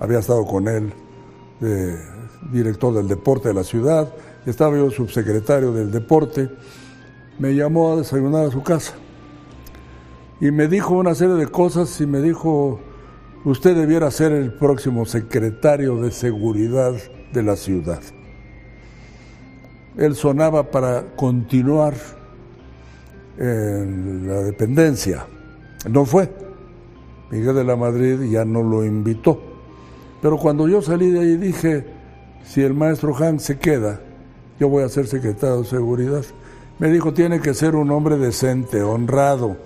[0.04, 0.92] había estado con él,
[2.52, 4.12] director del deporte de la ciudad,
[4.46, 6.50] estaba yo subsecretario del deporte,
[7.38, 8.94] me llamó a desayunar a su casa
[10.40, 12.80] y me dijo una serie de cosas y me dijo,
[13.44, 16.92] usted debiera ser el próximo secretario de seguridad
[17.32, 18.00] de la ciudad.
[19.96, 21.94] Él sonaba para continuar
[23.38, 25.26] en la dependencia.
[25.88, 26.30] No fue.
[27.30, 29.53] Miguel de la Madrid ya no lo invitó.
[30.24, 31.84] Pero cuando yo salí de ahí dije,
[32.46, 34.00] si el maestro Han se queda,
[34.58, 36.24] yo voy a ser secretario de seguridad.
[36.78, 39.58] Me dijo, tiene que ser un hombre decente, honrado,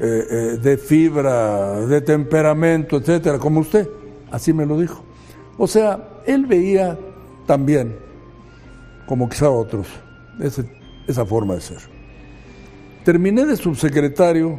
[0.00, 3.88] eh, eh, de fibra, de temperamento, etcétera, como usted.
[4.32, 5.00] Así me lo dijo.
[5.56, 6.98] O sea, él veía
[7.46, 7.94] también,
[9.06, 9.86] como quizá otros,
[11.06, 11.78] esa forma de ser.
[13.04, 14.58] Terminé de subsecretario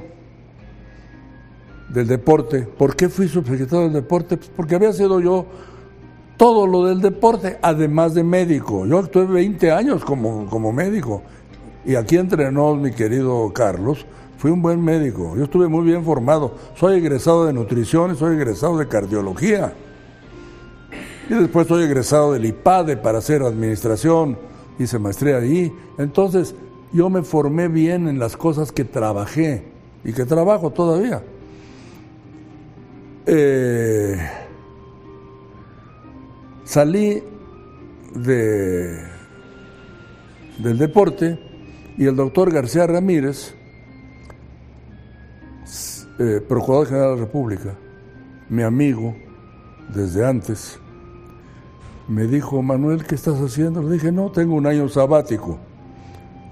[1.93, 2.61] del deporte.
[2.61, 4.37] ¿Por qué fui subsecretario del deporte?
[4.37, 5.45] Pues porque había sido yo
[6.37, 8.85] todo lo del deporte, además de médico.
[8.85, 11.21] Yo actué 20 años como, como médico.
[11.85, 14.05] Y aquí entrenó mi querido Carlos.
[14.37, 15.35] Fui un buen médico.
[15.37, 16.55] Yo estuve muy bien formado.
[16.75, 19.73] Soy egresado de nutrición y soy egresado de cardiología.
[21.29, 24.37] Y después soy egresado del IPADE para hacer administración.
[24.79, 25.71] Hice maestría ahí.
[25.99, 26.55] Entonces,
[26.91, 29.63] yo me formé bien en las cosas que trabajé
[30.03, 31.21] y que trabajo todavía.
[33.34, 34.17] Eh,
[36.65, 37.23] salí
[38.13, 39.05] de,
[40.57, 41.39] del deporte
[41.97, 43.55] y el doctor García Ramírez,
[46.19, 47.77] eh, Procurador General de la República,
[48.49, 49.15] mi amigo
[49.95, 50.77] desde antes,
[52.09, 53.82] me dijo, Manuel, ¿qué estás haciendo?
[53.82, 55.57] Le dije, no, tengo un año sabático.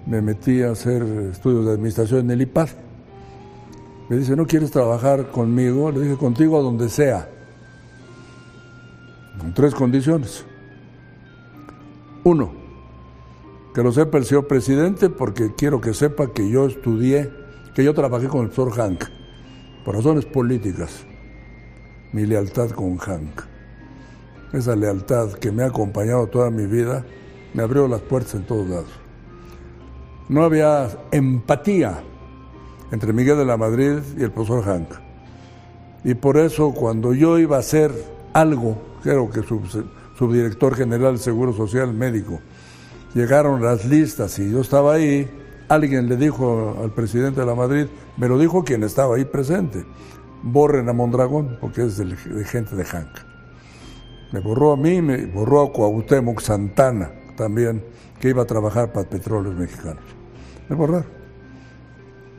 [0.05, 2.69] Me metí a hacer estudios de administración en el IPAD
[4.10, 5.91] me dice, ¿no quieres trabajar conmigo?
[5.91, 7.30] Le dije, contigo a donde sea.
[9.38, 10.43] Con tres condiciones.
[12.24, 12.51] Uno,
[13.74, 17.30] que lo sepa el señor presidente porque quiero que sepa que yo estudié,
[17.76, 19.05] que yo trabajé con el profesor Hank,
[19.86, 21.05] por razones políticas.
[22.12, 23.41] Mi lealtad con Hank.
[24.53, 27.05] Esa lealtad que me ha acompañado toda mi vida
[27.53, 28.91] me abrió las puertas en todos lados.
[30.28, 32.01] No había empatía
[32.91, 34.89] entre Miguel de la Madrid y el profesor Hank.
[36.03, 37.91] Y por eso cuando yo iba a hacer
[38.33, 39.41] algo, creo que
[40.17, 42.39] subdirector general del Seguro Social Médico,
[43.13, 45.29] llegaron las listas y yo estaba ahí,
[45.67, 47.87] alguien le dijo al presidente de la Madrid,
[48.17, 49.85] me lo dijo quien estaba ahí presente,
[50.43, 52.15] borren a Mondragón porque es de,
[52.45, 53.09] gente de Hank.
[54.31, 57.83] Me borró a mí, me borró a Cuauhtémoc Santana también,
[58.19, 60.03] que iba a trabajar para Petróleos Mexicanos.
[60.67, 61.18] Me borraron.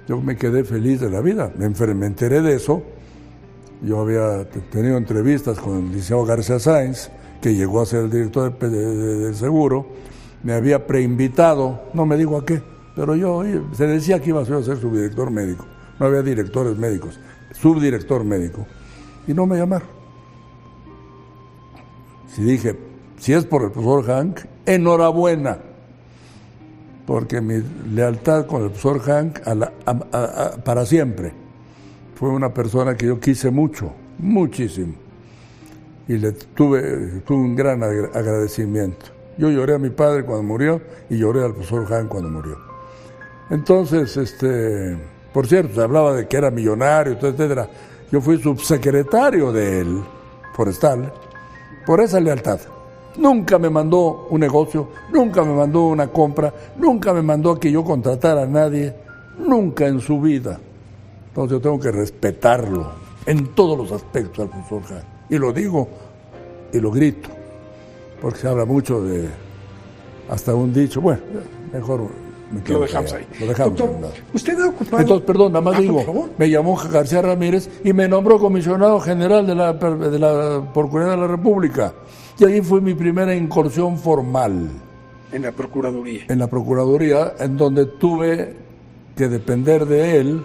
[0.08, 1.52] Yo me quedé feliz de la vida.
[1.56, 2.82] Me, me enteré de eso.
[3.82, 8.58] Yo había tenido entrevistas con el licenciado García Sáenz, que llegó a ser el director
[8.58, 9.86] del seguro.
[10.42, 12.62] Me había preinvitado, no me digo a qué,
[12.94, 13.42] pero yo
[13.72, 15.66] se decía que iba a ser subdirector médico.
[15.98, 17.18] No había directores médicos,
[17.52, 18.66] subdirector médico.
[19.26, 19.88] Y no me llamaron.
[22.34, 22.78] Si dije,
[23.18, 25.58] si es por el profesor Hank, enhorabuena
[27.10, 27.60] porque mi
[27.92, 29.40] lealtad con el profesor Hank
[30.62, 31.32] para siempre.
[32.14, 34.94] Fue una persona que yo quise mucho, muchísimo.
[36.06, 39.06] Y le tuve, un gran agradecimiento.
[39.36, 42.56] Yo lloré a mi padre cuando murió y lloré al profesor Hank cuando murió.
[43.50, 44.96] Entonces, este,
[45.32, 47.68] por cierto, se hablaba de que era millonario, etcétera.
[48.12, 50.00] Yo fui subsecretario de él,
[50.54, 51.12] forestal,
[51.84, 52.60] por esa lealtad.
[53.16, 57.70] Nunca me mandó un negocio, nunca me mandó una compra, nunca me mandó a que
[57.70, 58.94] yo contratara a nadie,
[59.38, 60.58] nunca en su vida.
[61.28, 62.92] Entonces yo tengo que respetarlo
[63.26, 65.02] en todos los aspectos al profesor.
[65.28, 65.88] Y lo digo
[66.72, 67.28] y lo grito,
[68.20, 69.28] porque se habla mucho de,
[70.28, 71.20] hasta un dicho, bueno,
[71.72, 72.08] mejor
[72.50, 73.26] me Lo dejamos ahí.
[73.38, 75.02] Lo dejamos Doctor, usted ha ocupado...
[75.02, 79.46] Entonces, perdón, nada más Ah, digo, me llamó García Ramírez y me nombró comisionado general
[79.46, 81.92] de la, de la Procuraduría de la República.
[82.40, 84.70] Y ahí fue mi primera incursión formal
[85.30, 86.24] En la Procuraduría.
[86.26, 88.54] en la Procuraduría, en donde tuve
[89.14, 90.42] que depender de él.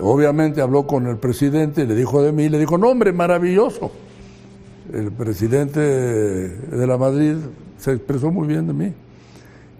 [0.00, 3.90] Obviamente habló con el presidente, le dijo de mí, le dijo, no hombre, maravilloso.
[4.92, 7.34] El presidente de la Madrid
[7.78, 8.92] se expresó muy bien de mí.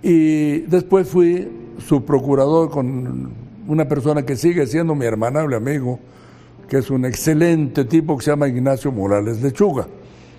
[0.02, 1.48] Y después fui
[1.86, 3.30] su procurador con
[3.68, 6.00] una persona que sigue siendo mi hermanable amigo,
[6.68, 9.86] que es un excelente tipo que se llama Ignacio Morales Lechuga.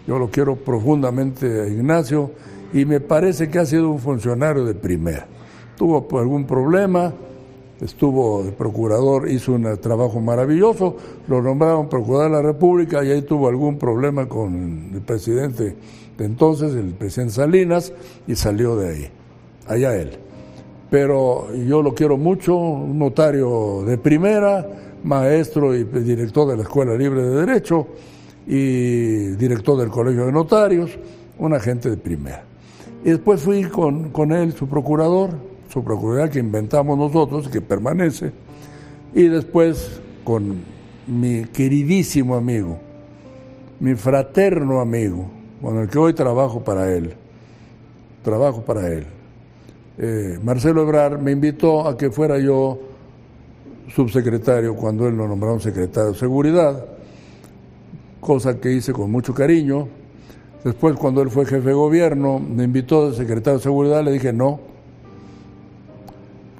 [0.09, 2.31] Yo lo quiero profundamente a Ignacio
[2.73, 5.27] y me parece que ha sido un funcionario de primera.
[5.77, 7.13] Tuvo pues, algún problema,
[7.79, 10.97] estuvo de procurador, hizo un trabajo maravilloso,
[11.27, 15.75] lo nombraron procurador de la República y ahí tuvo algún problema con el presidente
[16.17, 17.93] de entonces, el presidente Salinas,
[18.25, 19.07] y salió de ahí,
[19.67, 20.17] allá él.
[20.89, 24.67] Pero yo lo quiero mucho, un notario de primera,
[25.03, 27.85] maestro y director de la Escuela Libre de Derecho
[28.49, 30.97] y director del Colegio de Notarios,
[31.37, 32.43] un agente de primera.
[33.05, 35.29] Y después fui con, con él, su procurador,
[35.71, 38.31] su procuraduría que inventamos nosotros, que permanece,
[39.13, 40.63] y después con
[41.05, 42.79] mi queridísimo amigo,
[43.79, 45.29] mi fraterno amigo,
[45.61, 47.13] con el que hoy trabajo para él,
[48.23, 49.05] trabajo para él.
[49.99, 52.79] Eh, Marcelo Ebrar me invitó a que fuera yo
[53.93, 56.98] subsecretario cuando él lo nombraron secretario de Seguridad,
[58.19, 59.87] cosa que hice con mucho cariño.
[60.63, 64.33] Después, cuando él fue jefe de gobierno, me invitó de secretario de Seguridad, le dije
[64.33, 64.59] no.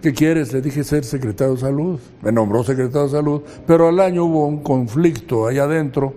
[0.02, 0.54] ¿Qué quieres?
[0.54, 2.00] Le dije ser secretario de Salud.
[2.22, 6.14] Me nombró secretario de Salud, pero al año hubo un conflicto allá adentro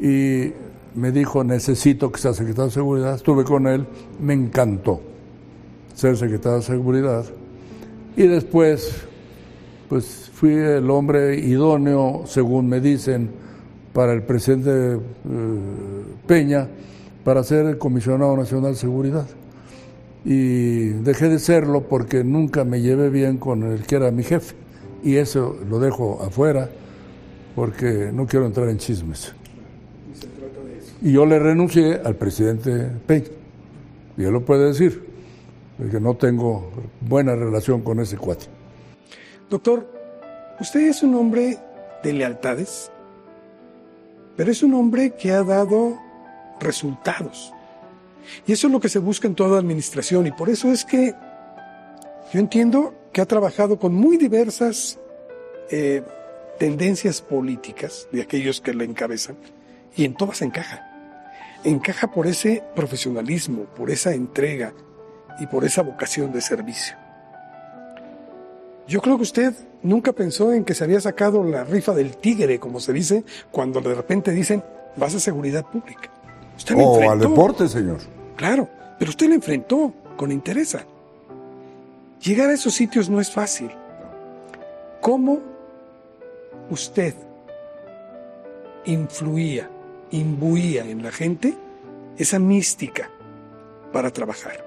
[0.00, 0.52] y
[0.94, 3.14] me dijo, necesito que sea secretario de Seguridad.
[3.14, 3.86] Estuve con él,
[4.18, 5.02] me encantó
[5.94, 7.24] ser secretario de Seguridad.
[8.16, 9.02] Y después,
[9.90, 13.30] pues fui el hombre idóneo, según me dicen,
[13.92, 14.98] para el presidente eh,
[16.26, 16.68] Peña,
[17.24, 19.26] para ser el comisionado nacional de seguridad.
[20.24, 24.54] Y dejé de serlo porque nunca me llevé bien con el que era mi jefe.
[25.02, 26.68] Y eso lo dejo afuera
[27.54, 29.34] porque no quiero entrar en chismes.
[31.02, 33.28] Y yo le renuncié al presidente Peña.
[34.16, 35.02] Y él lo puede decir,
[35.78, 36.70] porque no tengo
[37.00, 38.46] buena relación con ese cuate.
[39.48, 39.86] Doctor,
[40.60, 41.58] usted es un hombre
[42.02, 42.90] de lealtades,
[44.36, 45.98] pero es un hombre que ha dado
[46.60, 47.52] resultados.
[48.46, 50.26] Y eso es lo que se busca en toda administración.
[50.26, 51.14] Y por eso es que
[52.32, 54.98] yo entiendo que ha trabajado con muy diversas
[55.70, 56.02] eh,
[56.58, 59.36] tendencias políticas de aquellos que le encabezan.
[59.96, 60.86] Y en todas encaja.
[61.64, 64.72] Encaja por ese profesionalismo, por esa entrega
[65.40, 66.96] y por esa vocación de servicio.
[68.86, 72.58] Yo creo que usted nunca pensó en que se había sacado la rifa del tigre,
[72.58, 74.62] como se dice, cuando de repente dicen
[74.96, 76.10] vas a seguridad pública.
[76.56, 77.98] Usted lo O al deporte, señor.
[78.36, 78.68] Claro,
[78.98, 80.76] pero usted lo enfrentó con interés.
[82.22, 83.70] Llegar a esos sitios no es fácil.
[85.00, 85.40] ¿Cómo
[86.68, 87.14] usted
[88.84, 89.70] influía,
[90.10, 91.54] imbuía en la gente
[92.18, 93.08] esa mística
[93.92, 94.64] para trabajar?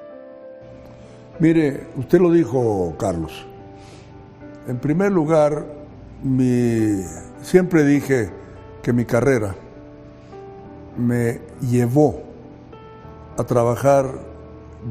[1.40, 3.46] Mire, usted lo dijo, Carlos.
[4.66, 5.66] En primer lugar,
[6.24, 7.04] mi,
[7.42, 8.30] siempre dije
[8.82, 9.56] que mi carrera
[10.98, 12.22] me llevó
[13.38, 14.06] a trabajar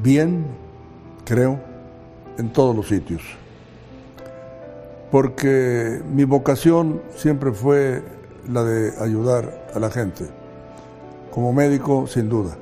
[0.02, 0.44] bien,
[1.24, 1.58] creo,
[2.36, 3.22] en todos los sitios.
[5.10, 8.02] Porque mi vocación siempre fue
[8.46, 10.26] la de ayudar a la gente.
[11.30, 12.58] Como médico, sin duda.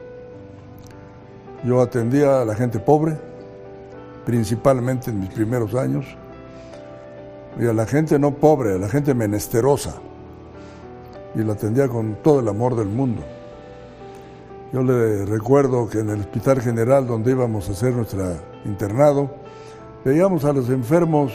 [1.65, 3.19] Yo atendía a la gente pobre,
[4.25, 6.07] principalmente en mis primeros años,
[7.59, 9.95] y a la gente no pobre, a la gente menesterosa,
[11.35, 13.23] y la atendía con todo el amor del mundo.
[14.73, 19.31] Yo le recuerdo que en el Hospital General, donde íbamos a hacer nuestro internado,
[20.05, 21.33] veíamos a los enfermos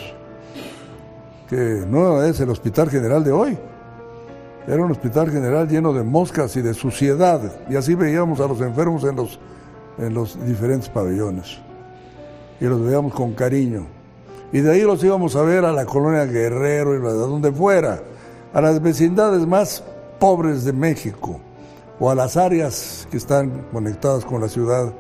[1.50, 3.58] que no es el Hospital General de hoy,
[4.68, 7.40] era un hospital general lleno de moscas y de suciedad,
[7.70, 9.40] y así veíamos a los enfermos en los,
[10.00, 11.60] en los diferentes pabellones
[12.60, 13.86] y los veíamos con cariño.
[14.52, 18.02] Y de ahí los íbamos a ver a la colonia Guerrero y a donde fuera,
[18.54, 19.84] a las vecindades más
[20.20, 21.40] pobres de México
[22.00, 24.94] o a las áreas que están conectadas con la ciudad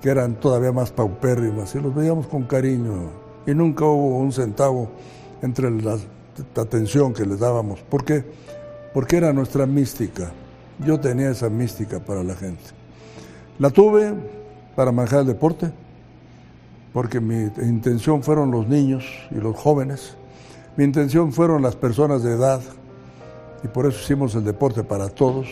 [0.00, 3.10] que eran todavía más paupérrimas y los veíamos con cariño
[3.46, 4.90] y nunca hubo un centavo
[5.42, 5.96] entre la,
[6.56, 7.80] atención que les dábamos.
[7.82, 8.24] ¿Por qué?
[8.92, 10.32] Porque era nuestra mística.
[10.84, 12.62] Yo tenía esa mística para la gente.
[13.58, 14.12] La tuve
[14.74, 15.70] para manejar el deporte,
[16.92, 20.16] porque mi intención fueron los niños y los jóvenes,
[20.76, 22.60] mi intención fueron las personas de edad,
[23.64, 25.46] y por eso hicimos el deporte para todos.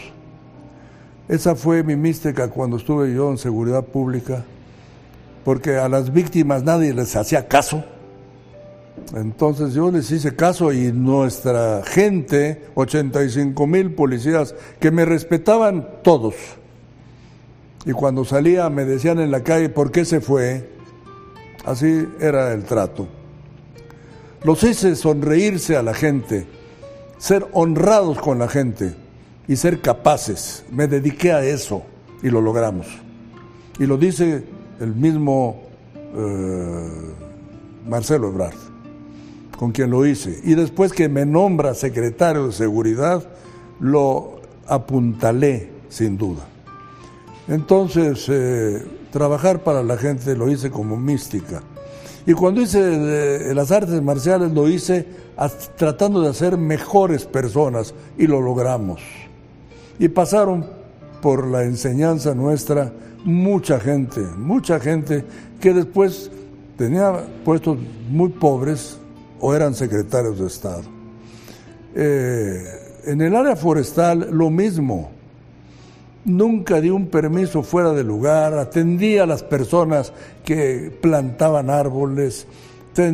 [1.28, 4.44] Esa fue mi mística cuando estuve yo en seguridad pública,
[5.44, 7.84] porque a las víctimas nadie les hacía caso.
[9.14, 16.34] Entonces yo les hice caso y nuestra gente, 85 mil policías, que me respetaban todos.
[17.86, 20.79] Y cuando salía me decían en la calle, ¿por qué se fue?
[21.64, 23.06] Así era el trato.
[24.42, 26.46] Los hice sonreírse a la gente,
[27.18, 28.94] ser honrados con la gente
[29.46, 30.64] y ser capaces.
[30.70, 31.82] Me dediqué a eso
[32.22, 32.86] y lo logramos.
[33.78, 34.44] Y lo dice
[34.80, 35.62] el mismo
[36.16, 36.88] eh,
[37.86, 38.56] Marcelo Ebrard,
[39.58, 40.40] con quien lo hice.
[40.44, 43.22] Y después que me nombra secretario de seguridad,
[43.78, 46.46] lo apuntalé sin duda.
[47.48, 51.62] Entonces, eh, trabajar para la gente lo hice como mística.
[52.26, 55.06] Y cuando hice eh, las artes marciales lo hice
[55.76, 59.00] tratando de hacer mejores personas y lo logramos.
[59.98, 60.66] Y pasaron
[61.22, 62.92] por la enseñanza nuestra
[63.24, 65.24] mucha gente, mucha gente
[65.60, 66.30] que después
[66.76, 67.12] tenía
[67.44, 68.98] puestos muy pobres
[69.40, 70.82] o eran secretarios de Estado.
[71.94, 72.62] Eh,
[73.06, 75.10] en el área forestal lo mismo
[76.24, 80.12] Nunca di un permiso fuera de lugar, atendía a las personas
[80.44, 82.46] que plantaban árboles,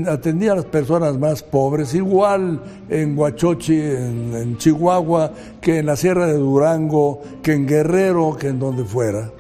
[0.09, 6.27] atendía a las personas más pobres, igual en Huachochi, en, Chihuahua, que en la Sierra
[6.27, 9.31] de Durango, que en Guerrero, que en donde fuera.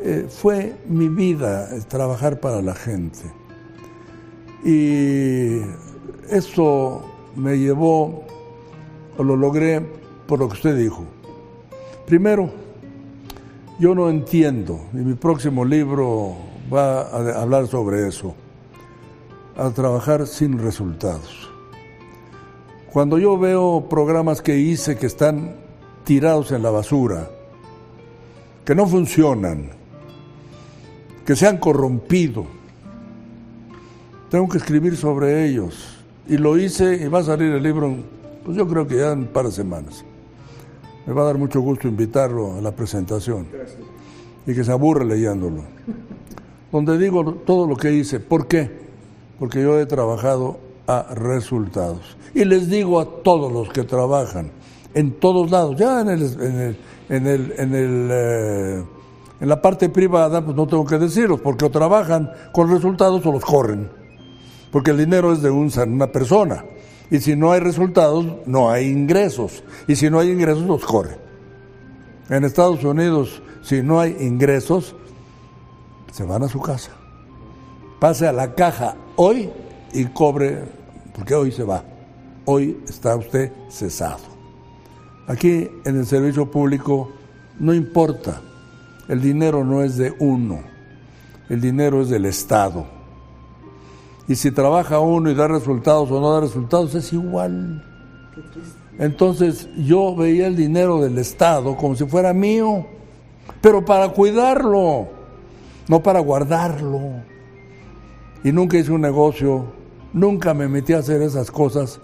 [0.00, 3.18] Eh, fue mi vida trabajar para la gente.
[4.64, 5.60] Y
[6.30, 7.02] eso
[7.34, 8.24] me llevó,
[9.18, 9.82] o lo logré
[10.28, 11.04] por lo que usted dijo.
[12.06, 12.65] Primero,
[13.78, 16.36] yo no entiendo, y mi próximo libro
[16.72, 18.34] va a hablar sobre eso,
[19.56, 21.50] a trabajar sin resultados.
[22.92, 25.56] Cuando yo veo programas que hice que están
[26.04, 27.30] tirados en la basura,
[28.64, 29.70] que no funcionan,
[31.26, 32.46] que se han corrompido,
[34.30, 35.98] tengo que escribir sobre ellos.
[36.28, 37.94] Y lo hice y va a salir el libro,
[38.44, 40.04] pues yo creo que ya en un par de semanas.
[41.06, 43.46] Me va a dar mucho gusto invitarlo a la presentación
[44.46, 45.62] y que se aburre leyéndolo.
[46.72, 48.18] Donde digo todo lo que hice.
[48.18, 48.70] ¿Por qué?
[49.38, 52.16] Porque yo he trabajado a resultados.
[52.34, 54.50] Y les digo a todos los que trabajan,
[54.94, 56.76] en todos lados, ya en el, en el,
[57.08, 58.84] en el, en, el, eh,
[59.40, 63.32] en la parte privada, pues no tengo que decirlos, porque o trabajan con resultados o
[63.32, 63.88] los corren.
[64.72, 66.64] Porque el dinero es de una persona.
[67.10, 69.62] Y si no hay resultados, no hay ingresos.
[69.86, 71.16] Y si no hay ingresos, los corre.
[72.28, 74.94] En Estados Unidos, si no hay ingresos,
[76.12, 76.90] se van a su casa.
[78.00, 79.50] Pase a la caja hoy
[79.92, 80.64] y cobre,
[81.14, 81.84] porque hoy se va.
[82.44, 84.20] Hoy está usted cesado.
[85.28, 87.10] Aquí en el servicio público
[87.58, 88.40] no importa.
[89.08, 90.60] El dinero no es de uno.
[91.48, 92.95] El dinero es del Estado.
[94.28, 97.84] Y si trabaja uno y da resultados o no da resultados, es igual.
[98.98, 102.86] Entonces yo veía el dinero del Estado como si fuera mío,
[103.60, 105.08] pero para cuidarlo,
[105.88, 107.00] no para guardarlo.
[108.42, 109.66] Y nunca hice un negocio,
[110.12, 112.00] nunca me metí a hacer esas cosas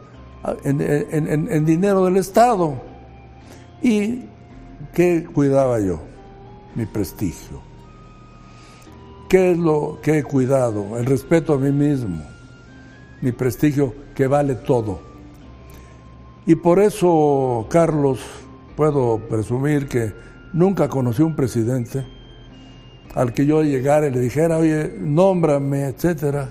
[0.65, 2.75] en, en dinero del Estado.
[3.83, 4.27] ¿Y
[4.93, 6.01] qué cuidaba yo?
[6.75, 7.72] Mi prestigio.
[9.33, 10.99] ¿Qué es lo que he cuidado?
[10.99, 12.23] El respeto a mí mismo,
[13.23, 15.01] mi prestigio que vale todo.
[16.45, 18.21] Y por eso, Carlos,
[18.77, 20.13] puedo presumir que
[20.53, 22.05] nunca conocí un presidente
[23.15, 26.51] al que yo llegara y le dijera, oye, nómbrame, etcétera,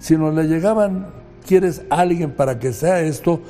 [0.00, 1.06] sino le llegaban,
[1.46, 3.40] ¿quieres alguien para que sea esto?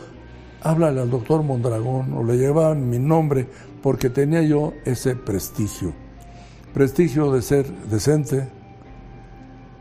[0.60, 3.46] Háblale al doctor Mondragón, o le llevaban mi nombre,
[3.82, 5.94] porque tenía yo ese prestigio.
[6.74, 8.54] Prestigio de ser decente,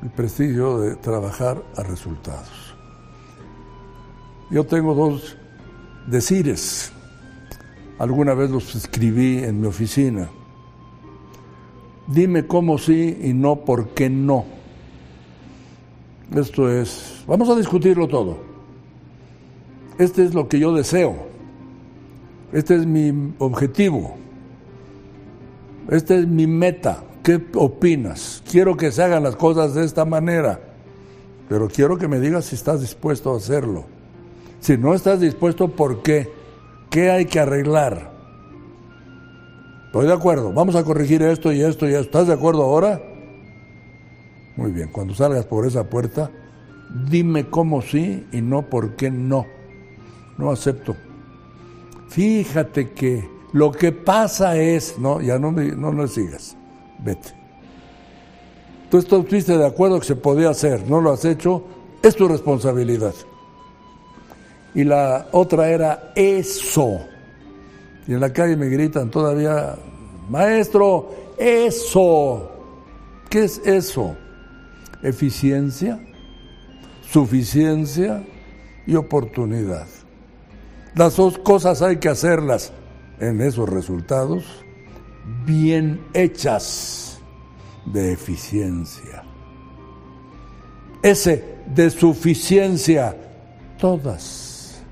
[0.04, 2.76] el prestigio de trabajar a resultados.
[4.52, 5.38] Yo tengo dos
[6.08, 6.92] decires.
[7.98, 10.30] Alguna vez los escribí en mi oficina.
[12.08, 14.46] Dime cómo sí y no por qué no.
[16.36, 18.38] Esto es, vamos a discutirlo todo.
[19.98, 21.16] Este es lo que yo deseo.
[22.52, 24.16] Este es mi objetivo.
[25.90, 27.04] Esta es mi meta.
[27.26, 28.44] ¿Qué opinas?
[28.52, 30.60] Quiero que se hagan las cosas de esta manera,
[31.50, 33.86] pero quiero que me digas si estás dispuesto a hacerlo.
[34.60, 36.32] Si no estás dispuesto, ¿por qué?
[36.92, 38.12] ¿Qué hay que arreglar?
[39.88, 42.02] Estoy de acuerdo, vamos a corregir esto y esto y esto.
[42.04, 43.02] ¿Estás de acuerdo ahora?
[44.56, 46.30] Muy bien, cuando salgas por esa puerta,
[47.10, 49.48] dime cómo sí y no por qué no.
[50.38, 50.96] No acepto.
[52.08, 56.56] Fíjate que lo que pasa es, no, ya no me, no sigas,
[57.00, 57.34] vete.
[58.90, 61.64] Tú estuviste de acuerdo que se podía hacer, no lo has hecho,
[62.02, 63.14] es tu responsabilidad.
[64.74, 67.00] Y la otra era eso.
[68.08, 69.76] Y en la calle me gritan todavía,
[70.30, 72.52] maestro, eso.
[73.30, 74.16] ¿Qué es eso?
[75.02, 76.00] Eficiencia,
[77.10, 78.24] suficiencia
[78.86, 79.88] y oportunidad.
[80.94, 82.72] Las dos cosas hay que hacerlas
[83.20, 84.65] en esos resultados
[85.46, 87.20] bien hechas
[87.86, 89.24] de eficiencia.
[91.02, 93.16] Ese de suficiencia,
[93.80, 94.84] todas.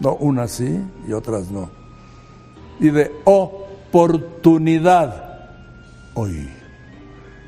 [0.00, 1.70] No, unas sí y otras no.
[2.78, 5.22] Y de oportunidad,
[6.14, 6.48] hoy.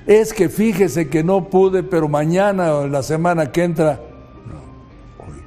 [0.07, 4.01] Es que fíjese que no pude, pero mañana o la semana que entra,
[4.47, 5.43] no, hoy.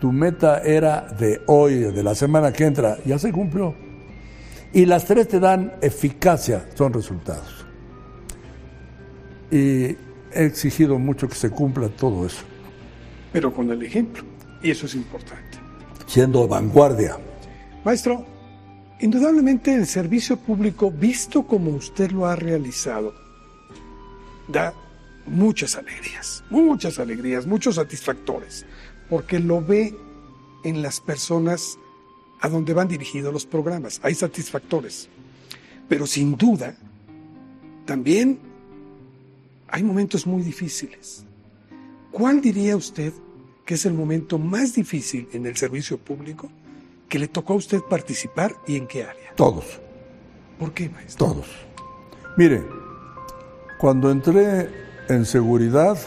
[0.00, 3.74] Tu meta era de hoy, de la semana que entra, ya se cumplió.
[4.72, 7.66] Y las tres te dan eficacia, son resultados.
[9.50, 9.96] Y
[10.32, 12.42] he exigido mucho que se cumpla todo eso.
[13.32, 14.22] Pero con el ejemplo,
[14.62, 15.58] y eso es importante.
[16.06, 17.18] Siendo vanguardia.
[17.84, 18.24] Maestro,
[19.00, 23.14] indudablemente el servicio público, visto como usted lo ha realizado,
[24.48, 24.72] da
[25.26, 28.66] muchas alegrías, muchas alegrías, muchos satisfactores,
[29.08, 29.96] porque lo ve
[30.64, 31.78] en las personas
[32.40, 34.00] a donde van dirigidos los programas.
[34.02, 35.08] Hay satisfactores.
[35.88, 36.74] Pero sin duda,
[37.84, 38.38] también
[39.68, 41.24] hay momentos muy difíciles.
[42.10, 43.12] ¿Cuál diría usted
[43.64, 46.50] que es el momento más difícil en el servicio público
[47.08, 49.34] que le tocó a usted participar y en qué área?
[49.36, 49.80] Todos.
[50.58, 51.26] ¿Por qué, maestro?
[51.26, 51.46] Todos.
[52.36, 52.62] Mire,
[53.78, 54.68] cuando entré
[55.08, 55.98] en seguridad,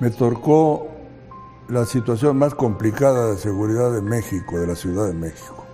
[0.00, 0.93] me tocó
[1.68, 5.64] la situación más complicada de seguridad de México, de la Ciudad de México.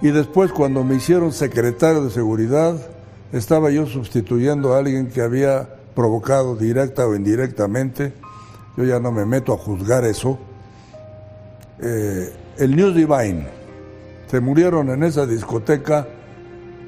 [0.00, 2.76] Y después, cuando me hicieron secretario de seguridad,
[3.32, 8.12] estaba yo sustituyendo a alguien que había provocado directa o indirectamente,
[8.76, 10.38] yo ya no me meto a juzgar eso,
[11.80, 13.46] eh, el News Divine.
[14.28, 16.06] Se murieron en esa discoteca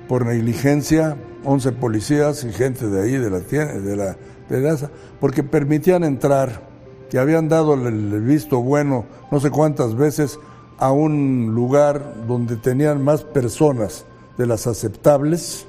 [0.08, 4.16] por negligencia 11 policías y gente de ahí, de la, de la,
[4.48, 4.90] de la
[5.20, 6.73] porque permitían entrar,
[7.14, 10.36] que habían dado el visto bueno no sé cuántas veces
[10.78, 14.04] a un lugar donde tenían más personas
[14.36, 15.64] de las aceptables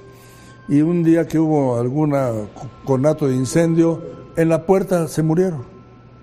[0.67, 2.31] y un día que hubo alguna
[2.83, 4.01] conato de incendio,
[4.35, 5.61] en la puerta se murieron.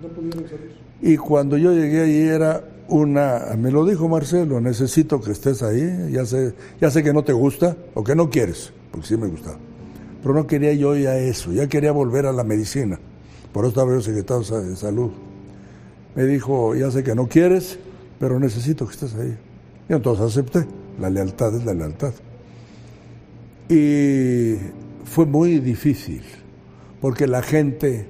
[0.01, 0.75] No pudieron salir.
[1.01, 6.11] Y cuando yo llegué allí era una, me lo dijo Marcelo, necesito que estés ahí,
[6.11, 9.27] ya sé, ya sé que no te gusta o que no quieres, porque sí me
[9.27, 9.55] gustaba.
[10.21, 12.99] Pero no quería yo ya eso, ya quería volver a la medicina.
[13.53, 15.11] Por eso estaba yo secretario de salud.
[16.15, 17.79] Me dijo, ya sé que no quieres,
[18.19, 19.37] pero necesito que estés ahí.
[19.87, 20.65] Y entonces acepté.
[20.99, 22.13] La lealtad es la lealtad.
[23.69, 24.55] Y
[25.05, 26.23] fue muy difícil,
[26.99, 28.07] porque la gente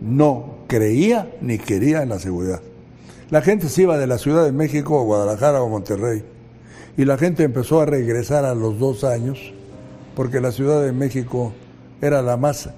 [0.00, 2.60] no creía ni quería en la seguridad.
[3.30, 6.22] La gente se iba de la Ciudad de México a Guadalajara o Monterrey.
[6.96, 9.54] Y la gente empezó a regresar a los dos años
[10.14, 11.52] porque la Ciudad de México
[12.00, 12.68] era la más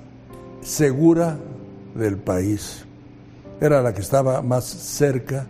[0.63, 1.39] segura
[1.95, 2.85] del país.
[3.61, 5.47] Era la que estaba más cerca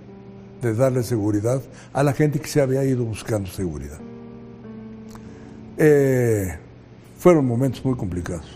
[0.61, 1.61] de darle seguridad
[1.93, 3.99] a la gente que se había ido buscando seguridad.
[5.77, 6.57] Eh,
[7.19, 8.47] fueron momentos muy complicados.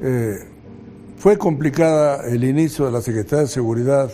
[0.00, 0.38] Eh,
[1.18, 4.10] fue complicada el inicio de la Secretaría de Seguridad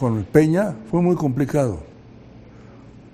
[0.00, 1.80] con Peña fue muy complicado,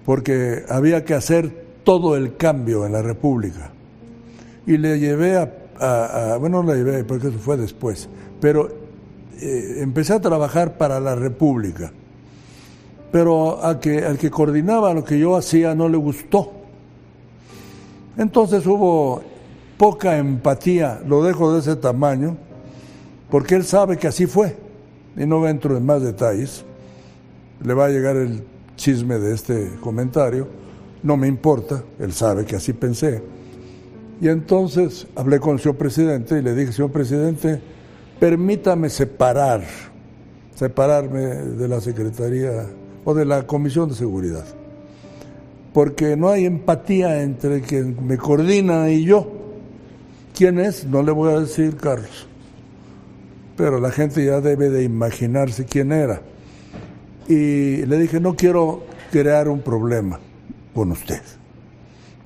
[0.04, 3.72] porque había que hacer todo el cambio en la República.
[4.66, 5.50] Y le llevé a,
[6.38, 8.08] bueno, no le llevé porque eso fue después,
[8.40, 8.68] pero
[9.40, 11.92] eh, empecé a trabajar para la República.
[13.12, 16.52] Pero a que, al que coordinaba lo que yo hacía no le gustó.
[18.18, 19.22] Entonces hubo
[19.78, 22.36] poca empatía, lo dejo de ese tamaño,
[23.30, 24.56] porque él sabe que así fue,
[25.16, 26.64] y no entro en más detalles
[27.64, 28.42] le va a llegar el
[28.76, 30.46] chisme de este comentario,
[31.02, 33.22] no me importa, él sabe que así pensé.
[34.20, 37.60] Y entonces hablé con el señor presidente y le dije, señor presidente,
[38.18, 39.62] permítame separar,
[40.54, 42.66] separarme de la Secretaría
[43.04, 44.44] o de la Comisión de Seguridad,
[45.74, 49.32] porque no hay empatía entre quien me coordina y yo.
[50.34, 50.86] ¿Quién es?
[50.86, 52.26] No le voy a decir Carlos,
[53.56, 56.20] pero la gente ya debe de imaginarse quién era
[57.28, 60.18] y le dije, no quiero crear un problema
[60.74, 61.20] con usted.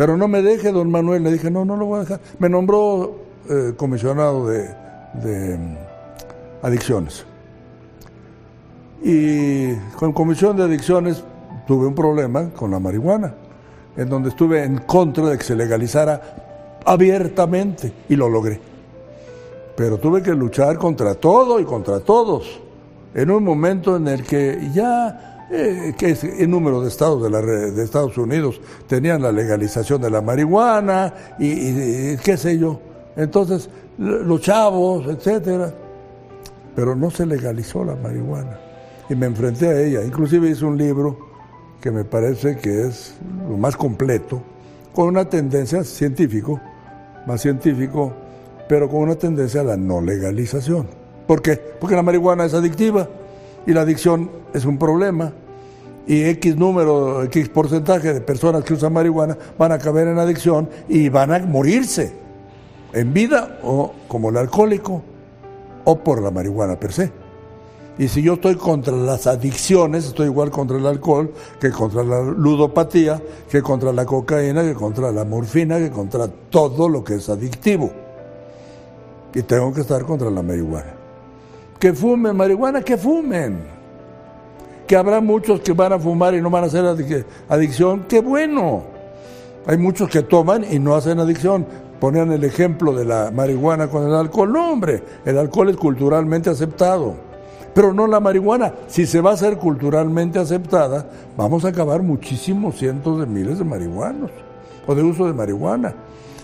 [0.01, 1.23] Pero no me deje, don Manuel.
[1.23, 2.21] Le dije, no, no lo voy a dejar.
[2.39, 3.19] Me nombró
[3.51, 5.77] eh, comisionado de, mm,
[6.63, 7.27] adicciones.
[9.03, 11.23] Y con comisión de adicciones
[11.67, 13.35] tuve un problema con la marihuana,
[13.95, 18.59] en donde estuve en contra de que se legalizara abiertamente y lo logré.
[19.77, 22.59] Pero tuve que luchar contra todo y contra todos,
[23.13, 27.29] en un momento en el que ya eh, que es el número de estados de,
[27.29, 32.81] la, de Estados Unidos tenían la legalización de la marihuana y, qué sé yo.
[33.17, 35.75] Entonces, los chavos, etcétera.
[36.77, 38.61] Pero no se legalizó la marihuana.
[39.09, 40.05] Y me enfrenté a ella.
[40.05, 41.19] Inclusive hice un libro
[41.81, 43.15] que me parece que es
[43.49, 44.41] lo más completo,
[44.95, 46.61] con una tendencia científico,
[47.27, 48.13] más científico,
[48.69, 50.87] pero con una tendencia a la no legalización.
[51.27, 51.57] ¿Por qué?
[51.57, 53.09] Porque la marihuana es adictiva
[53.67, 55.33] y la adicción es un problema.
[56.07, 60.69] Y X número, X porcentaje de personas que usan marihuana van a caber en adicción
[60.89, 62.13] y van a morirse
[62.93, 65.03] en vida o como el alcohólico
[65.85, 67.13] o por la marihuana per se.
[67.99, 72.23] Y si yo estoy contra las adicciones, estoy igual contra el alcohol que contra la
[72.23, 77.29] ludopatía, que contra la cocaína, que contra la morfina, que contra todo lo que es
[77.29, 77.91] adictivo.
[79.35, 81.00] Y tengo que estar contra la marihuana.
[81.81, 83.59] Que fumen marihuana, que fumen.
[84.87, 86.85] Que habrá muchos que van a fumar y no van a hacer
[87.49, 88.83] adicción, qué bueno.
[89.67, 91.67] Hay muchos que toman y no hacen adicción.
[91.99, 94.53] Ponían el ejemplo de la marihuana con el alcohol.
[94.53, 97.31] No, hombre, el alcohol es culturalmente aceptado
[97.75, 98.73] pero no la marihuana.
[98.89, 101.07] Si se va a hacer culturalmente aceptada,
[101.37, 104.31] vamos a acabar muchísimos cientos de miles de marihuanos
[104.87, 105.95] o de uso de marihuana.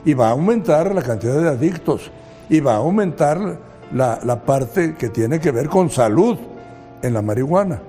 [0.05, 2.11] Y va a aumentar la cantidad de adictos
[2.49, 3.59] y va a aumentar
[3.93, 6.39] la, la parte que tiene que ver con salud
[7.03, 7.81] en la marihuana.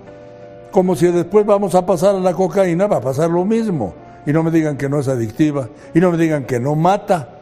[0.72, 3.94] Como si después vamos a pasar a la cocaína, va a pasar lo mismo.
[4.26, 7.38] Y no me digan que no es adictiva, y no me digan que no mata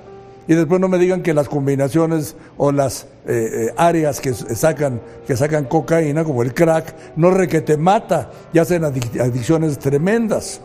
[0.47, 5.01] y después no me digan que las combinaciones o las eh, eh, áreas que sacan,
[5.25, 10.61] que sacan cocaína, como el crack, no requete mata y hacen adic adicciones tremendas.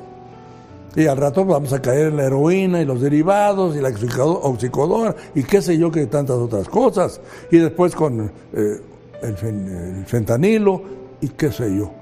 [0.97, 5.15] Y al rato vamos a caer en la heroína y los derivados y la oxicodona
[5.35, 7.21] y qué sé yo que tantas otras cosas.
[7.51, 8.81] Y después con eh,
[9.23, 10.83] el, fentanilo
[11.21, 11.93] y qué sé yo.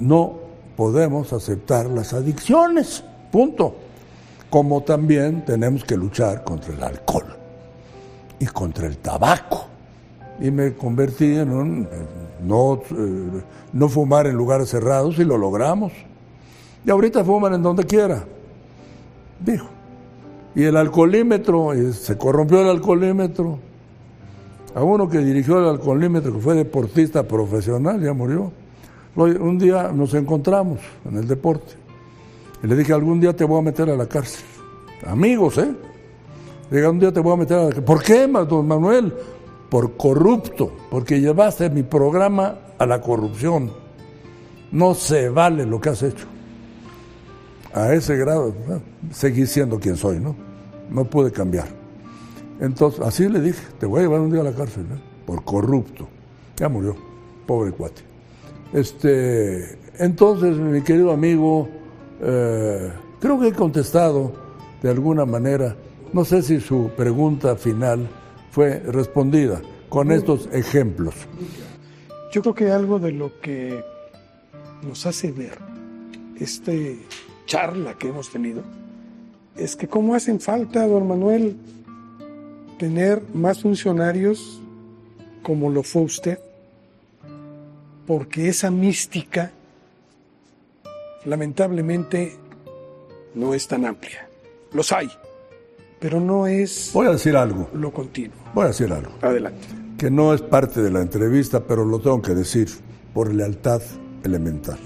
[0.00, 0.38] No
[0.76, 3.04] podemos aceptar las adicciones.
[3.30, 3.74] Punto
[4.48, 7.26] como también tenemos que luchar contra el alcohol
[8.38, 9.66] y contra el tabaco.
[10.40, 11.88] Y me convertí en un
[12.40, 15.92] no, eh, no fumar en lugares cerrados y lo logramos.
[16.84, 18.24] Y ahorita fuman en donde quiera.
[19.40, 19.66] Dijo.
[20.54, 23.58] Y el alcoholímetro, se corrompió el alcoholímetro.
[24.74, 28.52] A uno que dirigió el alcoholímetro, que fue deportista profesional, ya murió.
[29.16, 31.74] Un día nos encontramos en el deporte.
[32.62, 34.44] Y le dije, algún día te voy a meter a la cárcel.
[35.06, 35.72] Amigos, ¿eh?
[36.70, 37.84] Le dije, un día te voy a meter a la cárcel.
[37.84, 39.14] ¿Por qué, don Manuel?
[39.68, 43.70] Por corrupto, porque llevaste mi programa a la corrupción.
[44.72, 46.26] No se vale lo que has hecho.
[47.74, 48.54] A ese grado,
[49.10, 50.36] seguí siendo quien soy, ¿no?
[50.90, 51.66] No pude cambiar.
[52.60, 54.98] Entonces, así le dije, te voy a llevar un día a la cárcel, ¿eh?
[55.26, 56.08] por corrupto.
[56.56, 56.94] Ya murió,
[57.46, 58.02] pobre cuate.
[58.72, 61.68] Este, entonces, mi querido amigo,
[62.20, 64.32] eh, creo que he contestado
[64.80, 65.74] de alguna manera,
[66.12, 68.08] no sé si su pregunta final
[68.52, 71.14] fue respondida con estos ejemplos.
[72.30, 73.82] Yo creo que algo de lo que
[74.86, 75.58] nos hace ver
[76.38, 76.98] este
[77.46, 78.62] charla que hemos tenido
[79.56, 81.56] es que cómo hacen falta, don Manuel,
[82.78, 84.60] tener más funcionarios
[85.42, 86.38] como lo fue usted,
[88.06, 89.52] porque esa mística
[91.24, 92.36] lamentablemente
[93.34, 94.28] no es tan amplia.
[94.72, 95.08] Los hay,
[96.00, 97.68] pero no es Voy a decir algo.
[97.74, 98.36] lo continuo.
[98.54, 99.12] Voy a decir algo.
[99.22, 99.66] Adelante.
[99.98, 102.68] Que no es parte de la entrevista, pero lo tengo que decir
[103.12, 103.80] por lealtad
[104.24, 104.78] elemental.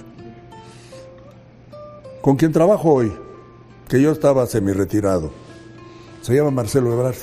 [2.20, 3.12] Con quien trabajo hoy,
[3.88, 5.30] que yo estaba semi-retirado,
[6.20, 7.16] se llama Marcelo Ebrard.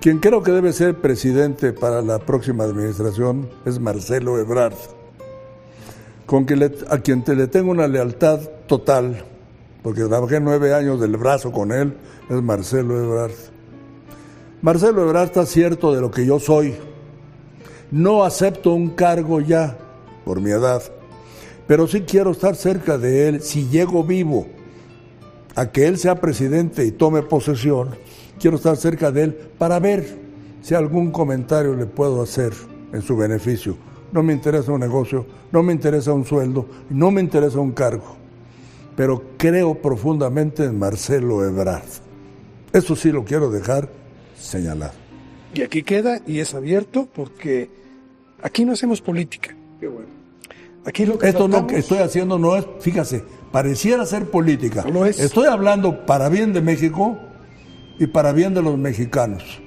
[0.00, 4.76] Quien creo que debe ser presidente para la próxima administración es Marcelo Ebrard
[6.26, 9.24] con le, a quien te le tengo una lealtad total,
[9.82, 11.96] porque trabajé nueve años del brazo con él,
[12.28, 13.34] es Marcelo Ebrard.
[14.60, 16.74] Marcelo Ebrard está cierto de lo que yo soy.
[17.92, 19.78] No acepto un cargo ya
[20.24, 20.82] por mi edad,
[21.66, 24.46] pero sí quiero estar cerca de él si llego vivo
[25.54, 27.96] a que él sea presidente y tome posesión.
[28.38, 30.18] Quiero estar cerca de él para ver
[30.62, 32.52] si algún comentario le puedo hacer
[32.92, 33.76] en su beneficio
[34.12, 38.16] no me interesa un negocio, no me interesa un sueldo, no me interesa un cargo.
[38.96, 41.84] Pero creo profundamente en Marcelo Ebrard.
[42.72, 43.90] Eso sí lo quiero dejar
[44.38, 44.94] señalado.
[45.54, 47.68] Y aquí queda y es abierto porque
[48.42, 49.54] aquí no hacemos política.
[49.80, 50.15] Qué bueno.
[50.86, 54.84] Aquí lo que Esto estoy haciendo no es, fíjase, pareciera ser política.
[54.84, 55.18] No es.
[55.18, 57.18] Estoy hablando para bien de México
[57.98, 59.60] y para bien de los mexicanos.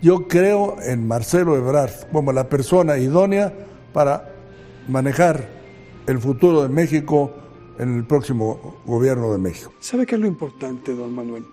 [0.00, 3.52] Yo creo en Marcelo Ebrard como la persona idónea
[3.92, 4.32] para
[4.86, 5.48] manejar
[6.06, 7.34] el futuro de México
[7.80, 9.72] en el próximo gobierno de México.
[9.80, 11.44] ¿Sabe qué es lo importante, don Manuel?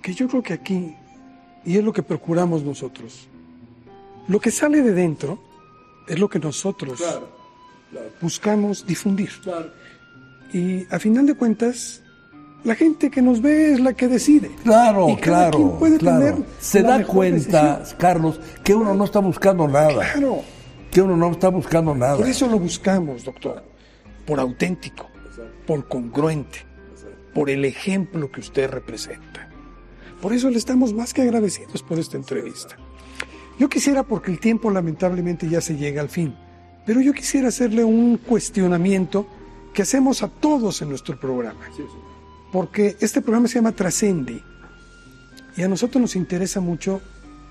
[0.00, 0.94] Que yo creo que aquí,
[1.64, 3.26] y es lo que procuramos nosotros,
[4.28, 5.40] lo que sale de dentro
[6.06, 7.02] es lo que nosotros
[8.20, 9.30] buscamos difundir.
[10.52, 12.02] Y a final de cuentas,
[12.64, 14.50] la gente que nos ve es la que decide.
[14.62, 16.20] Claro, Y cada quien claro, puede claro.
[16.20, 17.98] tener Se la da mejor cuenta, decisión.
[17.98, 20.12] Carlos, que uno no está buscando nada.
[20.12, 20.42] Claro.
[20.90, 22.16] Que uno no está buscando nada.
[22.16, 23.62] Por eso lo buscamos, doctor.
[24.26, 25.08] Por auténtico,
[25.66, 26.66] por congruente,
[27.34, 29.48] por el ejemplo que usted representa.
[30.20, 32.76] Por eso le estamos más que agradecidos por esta entrevista.
[33.58, 36.34] Yo quisiera, porque el tiempo lamentablemente ya se llega al fin,
[36.88, 39.26] pero yo quisiera hacerle un cuestionamiento
[39.74, 41.60] que hacemos a todos en nuestro programa.
[42.50, 44.42] Porque este programa se llama Trascendi
[45.54, 47.02] y a nosotros nos interesa mucho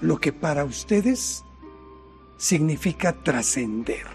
[0.02, 1.44] lo que para ustedes
[2.40, 4.08] significa trascender.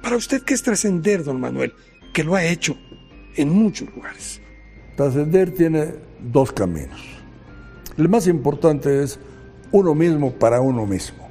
[0.00, 1.72] Para usted, ¿qué es trascender, don Manuel?
[2.14, 2.78] Que lo ha hecho
[3.34, 4.40] en muchos lugares.
[4.96, 7.00] Trascender tiene dos caminos.
[7.98, 9.18] El más importante es
[9.72, 11.28] uno mismo para uno mismo,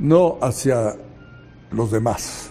[0.00, 0.96] no hacia
[1.70, 2.50] los demás.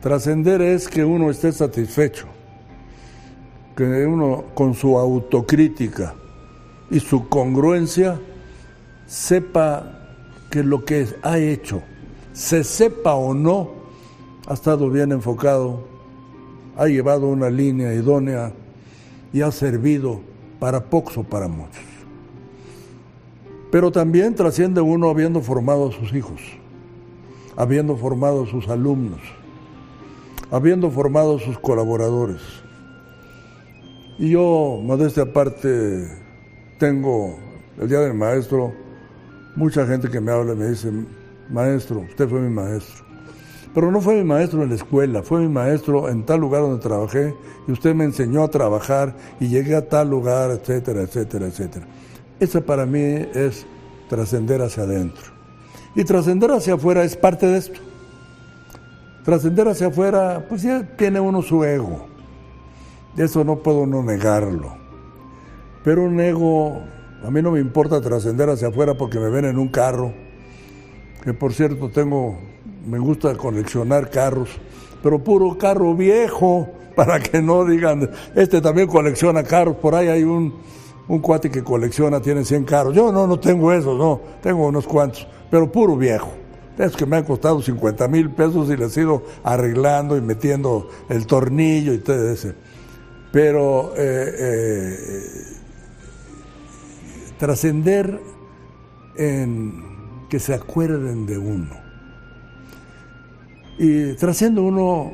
[0.00, 2.26] Trascender es que uno esté satisfecho,
[3.76, 6.14] que uno con su autocrítica
[6.90, 8.18] y su congruencia
[9.06, 9.98] sepa
[10.50, 11.82] que lo que ha hecho,
[12.32, 13.70] se sepa o no,
[14.46, 15.84] ha estado bien enfocado,
[16.76, 18.52] ha llevado una línea idónea
[19.32, 20.20] y ha servido
[20.58, 21.91] para pocos o para muchos.
[23.72, 26.42] Pero también trasciende uno habiendo formado a sus hijos,
[27.56, 29.20] habiendo formado a sus alumnos,
[30.50, 32.42] habiendo formado a sus colaboradores.
[34.18, 36.06] Y yo, modestia aparte,
[36.78, 37.38] tengo
[37.80, 38.74] el Día del Maestro,
[39.56, 40.92] mucha gente que me habla y me dice,
[41.48, 43.06] maestro, usted fue mi maestro.
[43.72, 46.82] Pero no fue mi maestro en la escuela, fue mi maestro en tal lugar donde
[46.82, 47.34] trabajé
[47.66, 51.86] y usted me enseñó a trabajar y llegué a tal lugar, etcétera, etcétera, etcétera.
[52.42, 53.64] Esa para mí es
[54.08, 55.30] trascender hacia adentro.
[55.94, 57.78] Y trascender hacia afuera es parte de esto.
[59.24, 62.08] Trascender hacia afuera, pues ya tiene uno su ego.
[63.16, 64.74] Eso no puedo no negarlo.
[65.84, 66.82] Pero un ego,
[67.24, 70.12] a mí no me importa trascender hacia afuera porque me ven en un carro,
[71.22, 72.40] que por cierto tengo,
[72.84, 74.48] me gusta coleccionar carros,
[75.00, 80.24] pero puro carro viejo, para que no digan, este también colecciona carros, por ahí hay
[80.24, 80.54] un,
[81.08, 82.94] un cuate que colecciona, tiene 100 carros.
[82.94, 86.32] Yo no, no tengo esos, no, tengo unos cuantos, pero puro viejo.
[86.78, 90.88] Es que me han costado 50 mil pesos y les he ido arreglando y metiendo
[91.08, 92.54] el tornillo y todo ese.
[93.30, 95.24] Pero eh, eh,
[97.38, 98.20] trascender
[99.16, 101.70] en que se acuerden de uno.
[103.78, 105.12] Y trasciende uno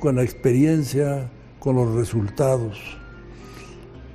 [0.00, 2.97] con la experiencia, con los resultados.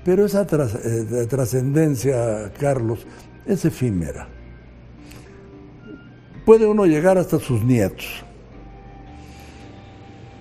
[0.06, 3.06] Pero esa eh, trascendencia, Carlos,
[3.46, 4.28] es efímera.
[6.46, 8.24] Puede uno llegar hasta sus nietos.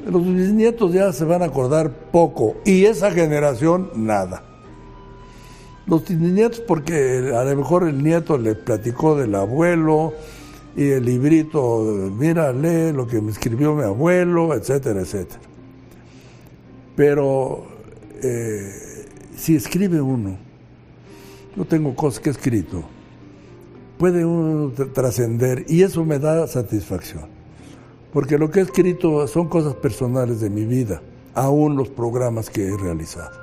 [0.04, 4.42] Los bisnietos ya se van a acordar poco y esa generación nada.
[5.86, 10.12] Los nietos porque a lo mejor el nieto le platicó del abuelo
[10.76, 15.40] y el librito, mira, lee lo que me escribió mi abuelo, etcétera, etcétera.
[16.96, 17.64] Pero
[18.22, 18.91] eh,
[19.36, 20.36] si escribe uno,
[21.56, 22.82] yo tengo cosas que he escrito,
[23.98, 27.26] puede uno tr- trascender y eso me da satisfacción.
[28.12, 31.00] Porque lo que he escrito son cosas personales de mi vida,
[31.34, 33.40] aún los programas que he realizado.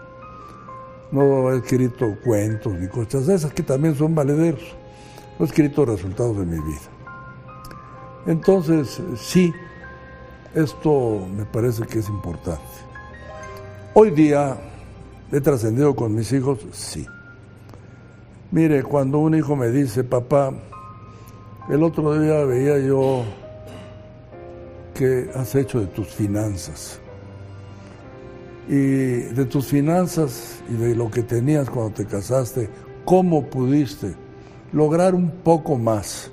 [1.12, 4.62] No he escrito cuentos ni cosas de esas que también son valederos.
[5.40, 6.82] No he escrito resultados de mi vida.
[8.28, 9.52] Entonces, sí,
[10.54, 12.62] esto me parece que es importante.
[13.96, 14.56] Hoy día
[15.32, 17.06] he trascendido con mis hijos, sí.
[18.52, 20.52] Mire, cuando un hijo me dice, papá,
[21.70, 23.24] el otro día veía yo
[24.96, 27.00] que has hecho de tus finanzas.
[28.68, 32.70] Y de tus finanzas y de lo que tenías cuando te casaste,
[33.06, 34.16] ¿cómo pudiste
[34.72, 36.32] lograr un poco más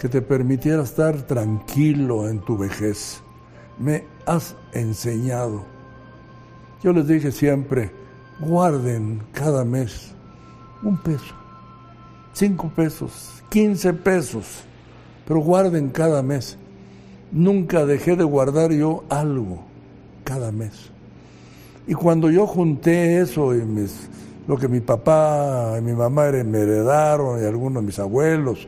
[0.00, 3.22] que te permitiera estar tranquilo en tu vejez?
[3.78, 5.64] Me has enseñado.
[6.82, 7.99] Yo les dije siempre,
[8.40, 10.12] guarden cada mes
[10.82, 11.34] un peso,
[12.32, 14.62] cinco pesos, quince pesos,
[15.26, 16.56] pero guarden cada mes.
[17.32, 19.62] Nunca dejé de guardar yo algo
[20.24, 20.90] cada mes.
[21.86, 24.08] Y cuando yo junté eso y mis,
[24.48, 28.66] lo que mi papá y mi mamá me heredaron y algunos de mis abuelos,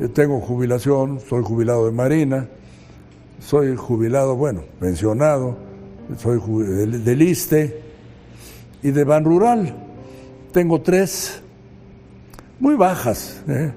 [0.00, 2.48] yo tengo jubilación, soy jubilado de Marina,
[3.40, 5.56] soy jubilado, bueno, pensionado,
[6.16, 7.91] soy del ISTE
[8.82, 9.74] y de Ban Rural.
[10.52, 11.40] Tengo tres,
[12.58, 13.42] muy bajas.
[13.48, 13.72] ¿eh?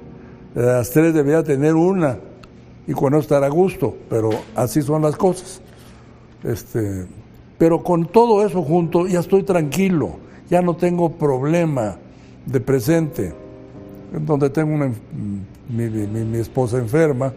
[0.56, 2.18] Las tres debería tener una
[2.88, 5.62] y con eso estar a gusto, pero así son las cosas.
[6.44, 7.06] Este,
[7.58, 10.18] pero con todo eso junto ya estoy tranquilo,
[10.50, 11.98] ya no tengo problema
[12.46, 13.34] de presente,
[14.26, 14.92] donde tengo una,
[15.70, 17.34] mi, mi esposa enferma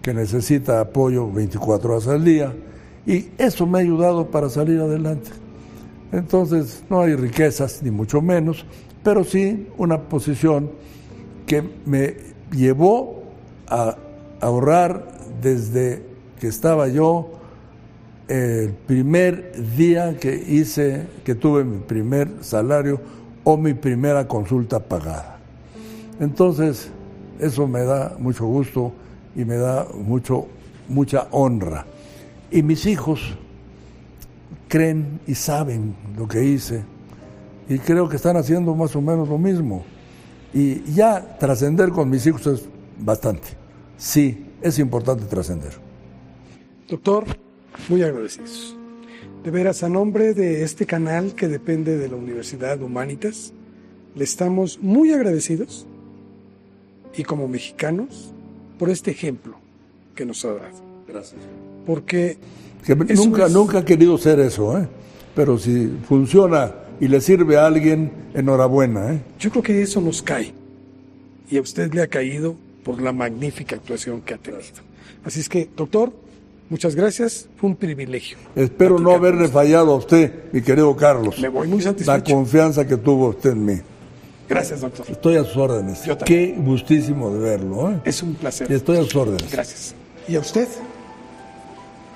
[0.00, 2.52] que necesita apoyo 24 horas al día
[3.06, 5.41] y eso me ha ayudado para salir adelante.
[6.12, 8.66] Entonces no hay riquezas, ni mucho menos,
[9.02, 10.70] pero sí una posición
[11.46, 12.16] que me
[12.52, 13.24] llevó
[13.66, 13.96] a
[14.40, 15.08] ahorrar
[15.40, 16.02] desde
[16.38, 17.30] que estaba yo
[18.28, 23.00] el primer día que hice, que tuve mi primer salario
[23.44, 25.38] o mi primera consulta pagada.
[26.20, 26.90] Entonces,
[27.38, 28.92] eso me da mucho gusto
[29.34, 30.46] y me da mucho,
[30.88, 31.86] mucha honra.
[32.50, 33.36] Y mis hijos
[34.72, 36.82] creen y saben lo que hice
[37.68, 39.84] y creo que están haciendo más o menos lo mismo.
[40.54, 42.64] Y ya trascender con mis hijos es
[42.98, 43.48] bastante.
[43.98, 45.72] Sí, es importante trascender.
[46.88, 47.24] Doctor,
[47.90, 48.74] muy agradecidos.
[49.44, 53.52] De veras, a nombre de este canal que depende de la Universidad Humanitas,
[54.14, 55.86] le estamos muy agradecidos
[57.14, 58.32] y como mexicanos
[58.78, 59.54] por este ejemplo
[60.14, 60.80] que nos ha dado.
[61.06, 61.42] Gracias.
[61.84, 62.38] Porque
[63.14, 64.86] nunca, nunca he querido ser eso, ¿eh?
[65.34, 69.14] pero si funciona y le sirve a alguien, enhorabuena.
[69.14, 69.20] ¿eh?
[69.38, 70.52] Yo creo que eso nos cae
[71.50, 74.62] y a usted le ha caído por la magnífica actuación que ha tenido.
[75.24, 76.12] Así es que, doctor,
[76.68, 78.38] muchas gracias, fue un privilegio.
[78.56, 81.38] Espero no haberle fallado a usted, mi querido Carlos.
[81.38, 82.10] Me voy muy satisfecho.
[82.10, 83.80] La confianza que tuvo usted en mí.
[84.48, 85.06] Gracias, doctor.
[85.08, 86.04] Estoy a sus órdenes.
[86.04, 86.54] Yo también.
[86.54, 87.90] Qué gustísimo de verlo.
[87.90, 88.00] ¿eh?
[88.04, 88.70] Es un placer.
[88.70, 89.50] Y estoy a sus órdenes.
[89.50, 89.94] Gracias.
[90.28, 90.68] ¿Y a usted?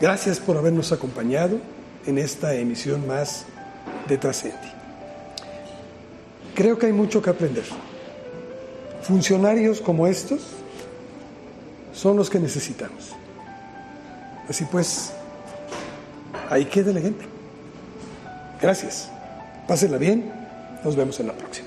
[0.01, 1.59] Gracias por habernos acompañado
[2.07, 3.47] en esta emisión más
[4.09, 4.57] de Trascendi.
[6.55, 7.64] Creo que hay mucho que aprender.
[9.03, 10.40] Funcionarios como estos
[11.92, 13.12] son los que necesitamos.
[14.49, 15.12] Así pues,
[16.51, 17.26] ahí queda el ejemplo.
[18.61, 19.11] Gracias.
[19.66, 20.32] Pásenla bien.
[20.84, 21.66] Nos vemos en la próxima.